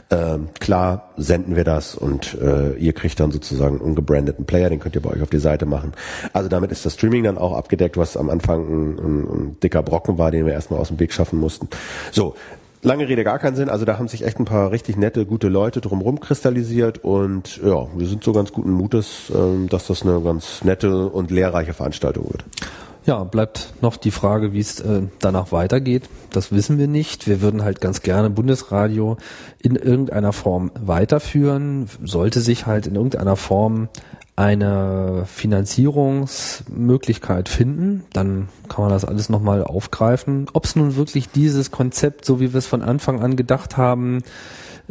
äh, 0.10 0.16
äh, 0.22 0.60
klar 0.60 1.12
senden 1.18 1.56
wir 1.56 1.64
das 1.64 1.96
und 1.96 2.38
äh, 2.42 2.74
ihr 2.74 2.94
kriegt 2.94 3.20
dann 3.20 3.32
sozusagen 3.32 3.78
einen 3.78 3.86
ungebrandeten 3.86 4.46
Player, 4.46 4.70
den 4.70 4.80
könnt 4.80 4.96
ihr 4.96 5.02
bei 5.02 5.12
euch 5.12 5.22
auf 5.22 5.30
die 5.30 5.40
Seite 5.40 5.66
machen. 5.66 5.94
Also 6.34 6.50
damit 6.50 6.72
ist 6.72 6.86
das 6.86 6.94
Streaming 6.94 7.24
dann 7.24 7.38
auch 7.38 7.56
abgedeckt, 7.56 7.98
was 7.98 8.18
am 8.18 8.30
Anfang 8.30 8.62
ein, 8.62 9.00
ein, 9.00 9.24
ein 9.24 9.60
dicker 9.62 9.84
Brocken 9.84 10.18
war, 10.18 10.32
den 10.32 10.46
wir 10.46 10.54
erstmal 10.54 10.80
aus 10.80 10.90
dem 10.90 11.00
Weg 11.00 11.14
schaffen 11.14 11.40
mussten. 11.40 11.68
So, 12.12 12.36
lange 12.82 13.08
Rede 13.08 13.24
gar 13.24 13.40
keinen 13.40 13.56
Sinn. 13.56 13.70
Also 13.70 13.86
da 13.86 13.98
haben 13.98 14.08
sich 14.08 14.26
echt 14.26 14.40
ein 14.40 14.46
paar 14.46 14.72
richtig 14.72 14.98
nette, 14.98 15.26
gute 15.26 15.48
Leute 15.48 15.82
drumherum 15.82 16.20
kristallisiert 16.20 17.04
und 17.04 17.58
ja, 17.64 17.88
wir 17.96 18.08
sind 18.08 18.24
so 18.24 18.34
ganz 18.34 18.52
guten 18.52 18.72
Mutes, 18.72 19.32
ähm, 19.34 19.70
dass 19.70 19.88
das 19.88 20.04
eine 20.04 20.22
ganz 20.22 20.64
nette 20.64 21.08
und 21.08 21.32
lehrreiche 21.32 21.74
Veranstaltung 21.74 22.26
wird. 22.26 22.44
Ja, 23.06 23.24
bleibt 23.24 23.74
noch 23.82 23.98
die 23.98 24.12
Frage, 24.12 24.54
wie 24.54 24.60
es 24.60 24.80
äh, 24.80 25.02
danach 25.20 25.52
weitergeht. 25.52 26.08
Das 26.32 26.52
wissen 26.52 26.78
wir 26.78 26.88
nicht. 26.88 27.28
Wir 27.28 27.42
würden 27.42 27.64
halt 27.64 27.82
ganz 27.82 28.04
gerne 28.04 28.30
Bundesradio 28.30 29.18
in 29.60 29.76
irgendeiner 29.76 30.34
Form 30.34 30.70
weiterführen. 30.80 31.90
Sollte 32.04 32.42
sich 32.42 32.68
halt 32.68 32.86
in 32.86 32.94
irgendeiner 32.94 33.36
Form 33.36 33.90
eine 34.36 35.24
Finanzierungsmöglichkeit 35.26 37.50
finden, 37.50 38.04
dann 38.14 38.50
kann 38.70 38.84
man 38.86 38.94
das 38.94 39.04
alles 39.06 39.30
nochmal 39.30 39.64
aufgreifen. 39.64 40.48
Ob 40.54 40.66
es 40.66 40.76
nun 40.76 40.96
wirklich 40.96 41.30
dieses 41.30 41.70
Konzept, 41.70 42.26
so 42.26 42.40
wie 42.40 42.52
wir 42.54 42.58
es 42.58 42.66
von 42.66 42.82
Anfang 42.82 43.22
an 43.22 43.36
gedacht 43.36 43.78
haben, 43.78 44.24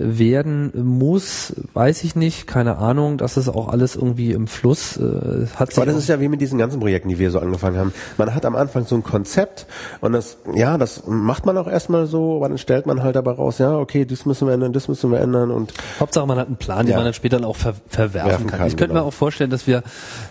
werden 0.01 0.73
muss, 0.75 1.55
weiß 1.75 2.05
ich 2.05 2.17
nicht, 2.17 2.47
keine 2.47 2.79
Ahnung. 2.79 3.19
Das 3.19 3.37
ist 3.37 3.49
auch 3.49 3.69
alles 3.69 3.97
irgendwie 3.97 4.33
im 4.33 4.47
Fluss. 4.47 4.97
Äh, 4.97 5.47
hat 5.57 5.77
Aber 5.77 5.87
das 5.87 5.97
ist 5.97 6.09
ja 6.09 6.21
wie 6.21 6.29
mit 6.29 6.41
diesen 6.41 6.59
ganzen 6.59 6.81
Projekten, 6.81 7.09
die 7.09 7.19
wir 7.19 7.31
so 7.31 7.39
angefangen 7.39 7.79
haben. 7.79 7.93
Man 8.17 8.35
hat 8.35 8.45
am 8.45 8.57
Anfang 8.57 8.87
so 8.87 8.95
ein 8.95 9.05
Konzept 9.05 9.67
und 10.01 10.13
das, 10.13 10.39
ja, 10.55 10.79
das 10.79 11.05
macht 11.07 11.47
man 11.47 11.57
auch 11.59 11.67
erstmal 11.67 12.07
so, 12.07 12.37
aber 12.37 12.49
dann 12.49 12.59
stellt 12.59 12.87
man 12.87 13.03
halt 13.03 13.17
dabei 13.17 13.33
raus, 13.33 13.59
ja, 13.59 13.77
okay, 13.77 14.05
das 14.05 14.27
müssen 14.27 14.47
wir 14.47 14.55
ändern, 14.55 14.73
das 14.73 14.89
müssen 14.89 15.11
wir 15.11 15.21
ändern 15.21 15.51
und 15.51 15.73
Hauptsache 15.99 16.27
man 16.27 16.39
hat 16.39 16.47
einen 16.47 16.57
Plan, 16.57 16.87
den 16.87 16.97
man 16.97 17.05
dann 17.05 17.15
später 17.15 17.45
auch 17.47 17.57
ver 17.57 17.75
verwerfen 17.89 18.47
kann. 18.47 18.61
kann. 18.61 18.69
Ich 18.69 18.77
könnte 18.77 18.95
genau. 18.95 19.03
mir 19.03 19.07
auch 19.09 19.15
vorstellen, 19.15 19.51
dass 19.51 19.67
wir 19.67 19.83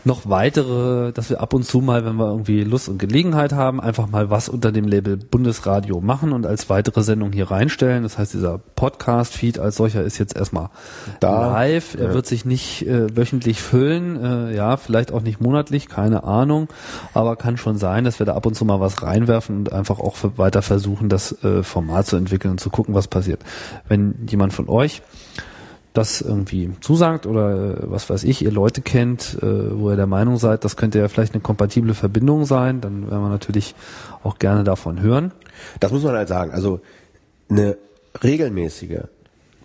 noch 0.03 0.29
weitere, 0.29 1.11
dass 1.11 1.29
wir 1.29 1.41
ab 1.41 1.53
und 1.53 1.63
zu 1.63 1.79
mal, 1.79 2.05
wenn 2.05 2.15
wir 2.15 2.29
irgendwie 2.29 2.63
Lust 2.63 2.89
und 2.89 2.97
Gelegenheit 2.97 3.53
haben, 3.53 3.79
einfach 3.79 4.09
mal 4.09 4.29
was 4.29 4.49
unter 4.49 4.71
dem 4.71 4.87
Label 4.87 5.17
Bundesradio 5.17 6.01
machen 6.01 6.33
und 6.33 6.45
als 6.45 6.69
weitere 6.69 7.03
Sendung 7.03 7.31
hier 7.31 7.51
reinstellen. 7.51 8.03
Das 8.03 8.17
heißt, 8.17 8.33
dieser 8.33 8.57
Podcast-Feed 8.57 9.58
als 9.59 9.75
solcher 9.75 10.03
ist 10.03 10.17
jetzt 10.17 10.35
erstmal 10.35 10.69
da, 11.19 11.51
live. 11.51 11.95
Er 11.95 12.13
wird 12.13 12.25
sich 12.25 12.45
nicht 12.45 12.87
äh, 12.87 13.15
wöchentlich 13.15 13.61
füllen, 13.61 14.23
äh, 14.23 14.55
ja, 14.55 14.77
vielleicht 14.77 15.11
auch 15.11 15.21
nicht 15.21 15.41
monatlich, 15.41 15.87
keine 15.87 16.23
Ahnung, 16.23 16.67
aber 17.13 17.35
kann 17.35 17.57
schon 17.57 17.77
sein, 17.77 18.03
dass 18.03 18.19
wir 18.19 18.25
da 18.25 18.35
ab 18.35 18.45
und 18.45 18.55
zu 18.55 18.65
mal 18.65 18.79
was 18.79 19.03
reinwerfen 19.03 19.57
und 19.57 19.73
einfach 19.73 19.99
auch 19.99 20.17
weiter 20.37 20.61
versuchen, 20.61 21.09
das 21.09 21.43
äh, 21.43 21.63
Format 21.63 22.07
zu 22.07 22.15
entwickeln 22.15 22.51
und 22.51 22.59
zu 22.59 22.69
gucken, 22.69 22.95
was 22.95 23.07
passiert. 23.07 23.41
Wenn 23.87 24.27
jemand 24.27 24.53
von 24.53 24.69
euch 24.69 25.01
das 25.93 26.21
irgendwie 26.21 26.71
zusagt 26.81 27.25
oder 27.25 27.51
äh, 27.51 27.91
was 27.91 28.09
weiß 28.09 28.23
ich, 28.23 28.43
ihr 28.43 28.51
Leute 28.51 28.81
kennt, 28.81 29.37
äh, 29.41 29.79
wo 29.79 29.89
ihr 29.89 29.95
der 29.95 30.07
Meinung 30.07 30.37
seid, 30.37 30.63
das 30.63 30.77
könnte 30.77 30.99
ja 30.99 31.07
vielleicht 31.07 31.33
eine 31.33 31.41
kompatible 31.41 31.93
Verbindung 31.93 32.45
sein, 32.45 32.81
dann 32.81 33.09
werden 33.09 33.23
wir 33.23 33.29
natürlich 33.29 33.75
auch 34.23 34.37
gerne 34.39 34.63
davon 34.63 35.01
hören. 35.01 35.31
Das 35.79 35.91
muss 35.91 36.03
man 36.03 36.15
halt 36.15 36.27
sagen. 36.27 36.51
Also 36.51 36.81
eine 37.49 37.77
regelmäßige 38.23 39.01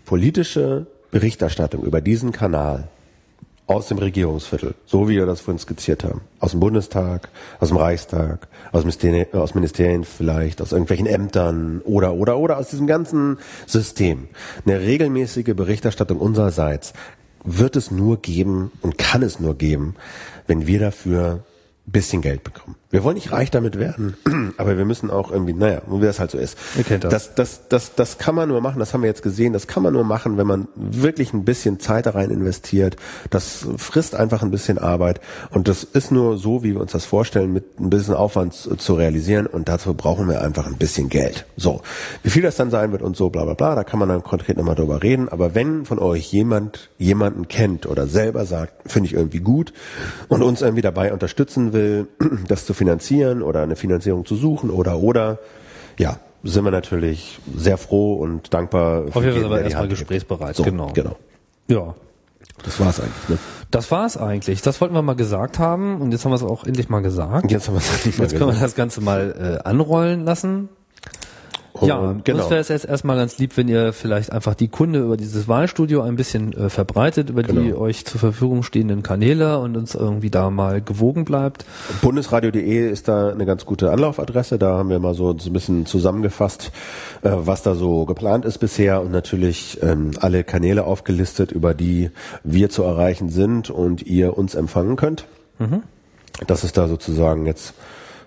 politische 0.04 0.86
Berichterstattung 1.10 1.84
über 1.84 2.00
diesen 2.00 2.32
Kanal 2.32 2.88
aus 3.66 3.88
dem 3.88 3.98
Regierungsviertel, 3.98 4.74
so 4.84 5.08
wie 5.08 5.16
wir 5.16 5.26
das 5.26 5.40
vorhin 5.40 5.58
skizziert 5.58 6.04
haben, 6.04 6.20
aus 6.38 6.50
dem 6.50 6.60
Bundestag, 6.60 7.30
aus 7.60 7.68
dem 7.68 7.78
Reichstag, 7.78 8.48
aus, 8.72 8.82
Ministerien, 8.82 9.32
aus 9.32 9.54
Ministerien 9.54 10.04
vielleicht, 10.04 10.60
aus 10.60 10.72
irgendwelchen 10.72 11.06
Ämtern 11.06 11.80
oder, 11.84 12.14
oder, 12.14 12.36
oder 12.36 12.58
aus 12.58 12.68
diesem 12.68 12.86
ganzen 12.86 13.38
System. 13.66 14.28
Eine 14.66 14.80
regelmäßige 14.80 15.54
Berichterstattung 15.54 16.18
unsererseits 16.18 16.92
wird 17.42 17.76
es 17.76 17.90
nur 17.90 18.20
geben 18.20 18.70
und 18.82 18.98
kann 18.98 19.22
es 19.22 19.40
nur 19.40 19.56
geben, 19.56 19.96
wenn 20.46 20.66
wir 20.66 20.80
dafür 20.80 21.44
bisschen 21.86 22.22
Geld 22.22 22.44
bekommen. 22.44 22.76
Wir 22.94 23.02
wollen 23.02 23.16
nicht 23.16 23.32
reich 23.32 23.50
damit 23.50 23.76
werden, 23.76 24.16
aber 24.56 24.78
wir 24.78 24.84
müssen 24.84 25.10
auch 25.10 25.32
irgendwie, 25.32 25.52
naja, 25.52 25.82
wie 25.88 26.06
das 26.06 26.20
halt 26.20 26.30
so 26.30 26.38
ist. 26.38 26.56
Ihr 26.78 26.84
kennt 26.84 27.02
das. 27.02 27.12
Das, 27.12 27.34
das, 27.34 27.68
das, 27.68 27.94
das 27.96 28.18
kann 28.18 28.36
man 28.36 28.48
nur 28.48 28.60
machen, 28.60 28.78
das 28.78 28.94
haben 28.94 29.02
wir 29.02 29.08
jetzt 29.08 29.24
gesehen, 29.24 29.52
das 29.52 29.66
kann 29.66 29.82
man 29.82 29.92
nur 29.92 30.04
machen, 30.04 30.36
wenn 30.36 30.46
man 30.46 30.68
wirklich 30.76 31.32
ein 31.32 31.44
bisschen 31.44 31.80
Zeit 31.80 32.06
da 32.06 32.10
rein 32.10 32.30
investiert. 32.30 32.94
Das 33.30 33.66
frisst 33.78 34.14
einfach 34.14 34.44
ein 34.44 34.52
bisschen 34.52 34.78
Arbeit 34.78 35.20
und 35.50 35.66
das 35.66 35.82
ist 35.82 36.12
nur 36.12 36.38
so, 36.38 36.62
wie 36.62 36.74
wir 36.74 36.80
uns 36.80 36.92
das 36.92 37.04
vorstellen, 37.04 37.52
mit 37.52 37.80
ein 37.80 37.90
bisschen 37.90 38.14
Aufwand 38.14 38.54
zu 38.54 38.94
realisieren 38.94 39.48
und 39.48 39.68
dazu 39.68 39.92
brauchen 39.94 40.28
wir 40.28 40.40
einfach 40.40 40.68
ein 40.68 40.76
bisschen 40.76 41.08
Geld. 41.08 41.46
So, 41.56 41.82
wie 42.22 42.30
viel 42.30 42.42
das 42.42 42.54
dann 42.54 42.70
sein 42.70 42.92
wird 42.92 43.02
und 43.02 43.16
so, 43.16 43.28
bla 43.28 43.44
bla 43.44 43.54
bla, 43.54 43.74
da 43.74 43.82
kann 43.82 43.98
man 43.98 44.08
dann 44.08 44.22
konkret 44.22 44.56
nochmal 44.56 44.76
drüber 44.76 45.02
reden, 45.02 45.28
aber 45.28 45.56
wenn 45.56 45.84
von 45.84 45.98
euch 45.98 46.32
jemand 46.32 46.90
jemanden 46.98 47.48
kennt 47.48 47.86
oder 47.86 48.06
selber 48.06 48.46
sagt, 48.46 48.88
finde 48.88 49.08
ich 49.08 49.14
irgendwie 49.14 49.40
gut 49.40 49.72
und 50.28 50.44
uns 50.44 50.62
irgendwie 50.62 50.82
dabei 50.82 51.12
unterstützen 51.12 51.72
will, 51.72 52.06
das 52.46 52.66
zu 52.66 52.72
finanzieren 52.84 53.42
oder 53.42 53.62
eine 53.62 53.76
Finanzierung 53.76 54.26
zu 54.26 54.36
suchen 54.36 54.70
oder 54.70 54.98
oder 54.98 55.38
ja, 55.98 56.18
sind 56.42 56.64
wir 56.64 56.70
natürlich 56.70 57.40
sehr 57.56 57.78
froh 57.78 58.14
und 58.14 58.52
dankbar. 58.52 59.04
Auf 59.12 59.24
jeden 59.24 59.36
Fall 59.36 59.44
aber 59.44 59.62
erstmal 59.62 59.88
gesprächsbereit, 59.88 60.54
so, 60.54 60.62
genau. 60.62 60.92
genau. 60.92 61.16
Ja. 61.68 61.94
Das 62.62 62.78
war's 62.78 63.00
eigentlich, 63.00 63.28
ne? 63.28 63.38
Das 63.70 63.90
war's 63.90 64.16
eigentlich. 64.16 64.62
Das 64.62 64.80
wollten 64.80 64.94
wir 64.94 65.02
mal 65.02 65.16
gesagt 65.16 65.58
haben 65.58 66.00
und 66.00 66.12
jetzt 66.12 66.24
haben 66.24 66.30
wir 66.30 66.36
es 66.36 66.42
auch 66.42 66.64
endlich 66.64 66.88
mal 66.88 67.00
gesagt. 67.00 67.50
Jetzt 67.50 67.66
haben 67.68 67.74
wir 67.74 67.80
es 67.80 67.92
endlich 67.92 68.18
mal 68.18 68.24
Jetzt 68.24 68.36
können 68.36 68.52
wir 68.52 68.60
das 68.60 68.74
Ganze 68.74 69.00
mal 69.00 69.60
äh, 69.64 69.68
anrollen 69.68 70.24
lassen. 70.24 70.68
Ja, 71.82 72.14
genau. 72.22 72.38
uns 72.42 72.50
wäre 72.50 72.60
es 72.60 72.68
jetzt 72.68 72.84
erstmal 72.84 73.16
ganz 73.16 73.38
lieb, 73.38 73.56
wenn 73.56 73.66
ihr 73.66 73.92
vielleicht 73.92 74.30
einfach 74.30 74.54
die 74.54 74.68
Kunde 74.68 75.00
über 75.00 75.16
dieses 75.16 75.48
Wahlstudio 75.48 76.02
ein 76.02 76.14
bisschen 76.14 76.52
äh, 76.52 76.70
verbreitet, 76.70 77.30
über 77.30 77.42
genau. 77.42 77.60
die 77.60 77.74
euch 77.74 78.04
zur 78.04 78.20
Verfügung 78.20 78.62
stehenden 78.62 79.02
Kanäle 79.02 79.58
und 79.58 79.76
uns 79.76 79.96
irgendwie 79.96 80.30
da 80.30 80.50
mal 80.50 80.80
gewogen 80.80 81.24
bleibt. 81.24 81.64
Bundesradio.de 82.00 82.88
ist 82.90 83.08
da 83.08 83.30
eine 83.30 83.44
ganz 83.44 83.66
gute 83.66 83.90
Anlaufadresse. 83.90 84.56
Da 84.56 84.78
haben 84.78 84.88
wir 84.88 85.00
mal 85.00 85.14
so 85.14 85.30
ein 85.30 85.52
bisschen 85.52 85.84
zusammengefasst, 85.84 86.70
äh, 87.22 87.30
was 87.32 87.62
da 87.62 87.74
so 87.74 88.04
geplant 88.04 88.44
ist 88.44 88.58
bisher 88.58 89.00
und 89.00 89.10
natürlich 89.10 89.82
ähm, 89.82 90.12
alle 90.20 90.44
Kanäle 90.44 90.84
aufgelistet, 90.84 91.50
über 91.50 91.74
die 91.74 92.10
wir 92.44 92.70
zu 92.70 92.84
erreichen 92.84 93.30
sind 93.30 93.70
und 93.70 94.06
ihr 94.06 94.38
uns 94.38 94.54
empfangen 94.54 94.94
könnt. 94.94 95.26
Mhm. 95.58 95.82
Das 96.46 96.62
ist 96.62 96.76
da 96.76 96.86
sozusagen 96.86 97.46
jetzt, 97.46 97.74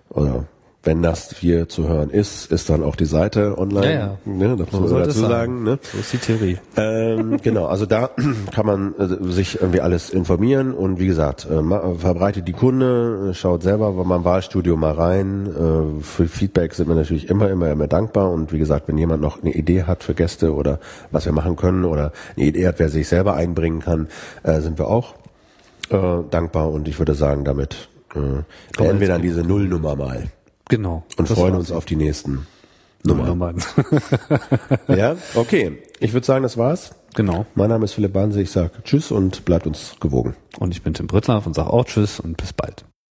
oder 0.09 0.45
wenn 0.87 1.03
das 1.03 1.35
hier 1.37 1.67
zu 1.67 1.89
hören 1.89 2.09
ist, 2.09 2.49
ist 2.49 2.69
dann 2.69 2.81
auch 2.81 2.95
die 2.95 3.05
Seite 3.05 3.57
online. 3.57 3.93
Ja, 3.93 3.99
ja. 3.99 4.17
Ne, 4.23 4.55
das 4.57 4.71
muss 4.71 4.89
man 4.89 5.03
dazu 5.03 5.19
sagen. 5.19 5.63
Ne? 5.63 5.79
So 5.81 5.97
ist 5.97 6.13
die 6.13 6.17
Theorie. 6.17 6.57
Ähm, 6.77 7.37
genau, 7.43 7.65
also 7.65 7.85
da 7.85 8.09
kann 8.53 8.65
man 8.65 8.95
äh, 8.97 9.31
sich 9.33 9.59
irgendwie 9.59 9.81
alles 9.81 10.09
informieren 10.09 10.73
und 10.73 10.97
wie 10.97 11.07
gesagt, 11.07 11.45
äh, 11.45 11.97
verbreitet 11.97 12.47
die 12.47 12.53
Kunde, 12.53 13.33
schaut 13.33 13.63
selber 13.63 13.91
bei 13.91 14.05
meinem 14.05 14.23
Wahlstudio 14.23 14.77
mal 14.77 14.93
rein. 14.93 15.47
Äh, 15.47 16.01
für 16.01 16.29
Feedback 16.29 16.73
sind 16.73 16.87
wir 16.87 16.95
natürlich 16.95 17.29
immer, 17.29 17.49
immer, 17.49 17.69
immer 17.69 17.87
dankbar 17.87 18.31
und 18.31 18.53
wie 18.53 18.59
gesagt, 18.59 18.87
wenn 18.87 18.97
jemand 18.97 19.21
noch 19.21 19.43
eine 19.43 19.51
Idee 19.51 19.83
hat 19.83 20.05
für 20.05 20.13
Gäste 20.13 20.55
oder 20.55 20.79
was 21.11 21.25
wir 21.25 21.33
machen 21.33 21.57
können 21.57 21.83
oder 21.83 22.13
eine 22.37 22.45
Idee 22.45 22.65
hat, 22.65 22.79
wer 22.79 22.87
sich 22.87 23.09
selber 23.09 23.33
einbringen 23.33 23.81
kann, 23.81 24.07
äh, 24.43 24.61
sind 24.61 24.79
wir 24.79 24.87
auch 24.87 25.15
äh, 25.89 26.23
dankbar 26.31 26.71
und 26.71 26.87
ich 26.87 26.97
würde 26.97 27.13
sagen, 27.13 27.43
damit 27.43 27.89
äh, 28.15 28.19
beenden 28.77 29.01
wir 29.01 29.09
dann 29.09 29.21
diese 29.21 29.41
Nullnummer 29.41 29.97
mal 29.97 30.23
Genau. 30.69 31.03
und 31.17 31.27
freuen 31.27 31.53
war's. 31.53 31.59
uns 31.59 31.71
auf 31.71 31.85
die 31.85 31.95
nächsten 31.95 32.45
Nummern. 33.03 33.27
Nummern. 33.27 33.63
Ja, 34.87 35.15
okay. 35.35 35.81
Ich 35.99 36.13
würde 36.13 36.25
sagen, 36.25 36.43
das 36.43 36.57
war's. 36.57 36.91
genau. 37.15 37.45
Mein 37.55 37.69
Name 37.69 37.85
ist 37.85 37.93
Philipp 37.93 38.13
Banse. 38.13 38.41
Ich 38.41 38.51
sage 38.51 38.71
Tschüss 38.83 39.11
und 39.11 39.45
bleibt 39.45 39.67
uns 39.67 39.95
gewogen. 39.99 40.35
Und 40.59 40.71
ich 40.73 40.81
bin 40.81 40.93
Tim 40.93 41.07
Brittlaff 41.07 41.45
und 41.45 41.53
sage 41.53 41.71
auch 41.71 41.85
Tschüss 41.85 42.19
und 42.19 42.37
bis 42.37 42.53
bald. 42.53 42.85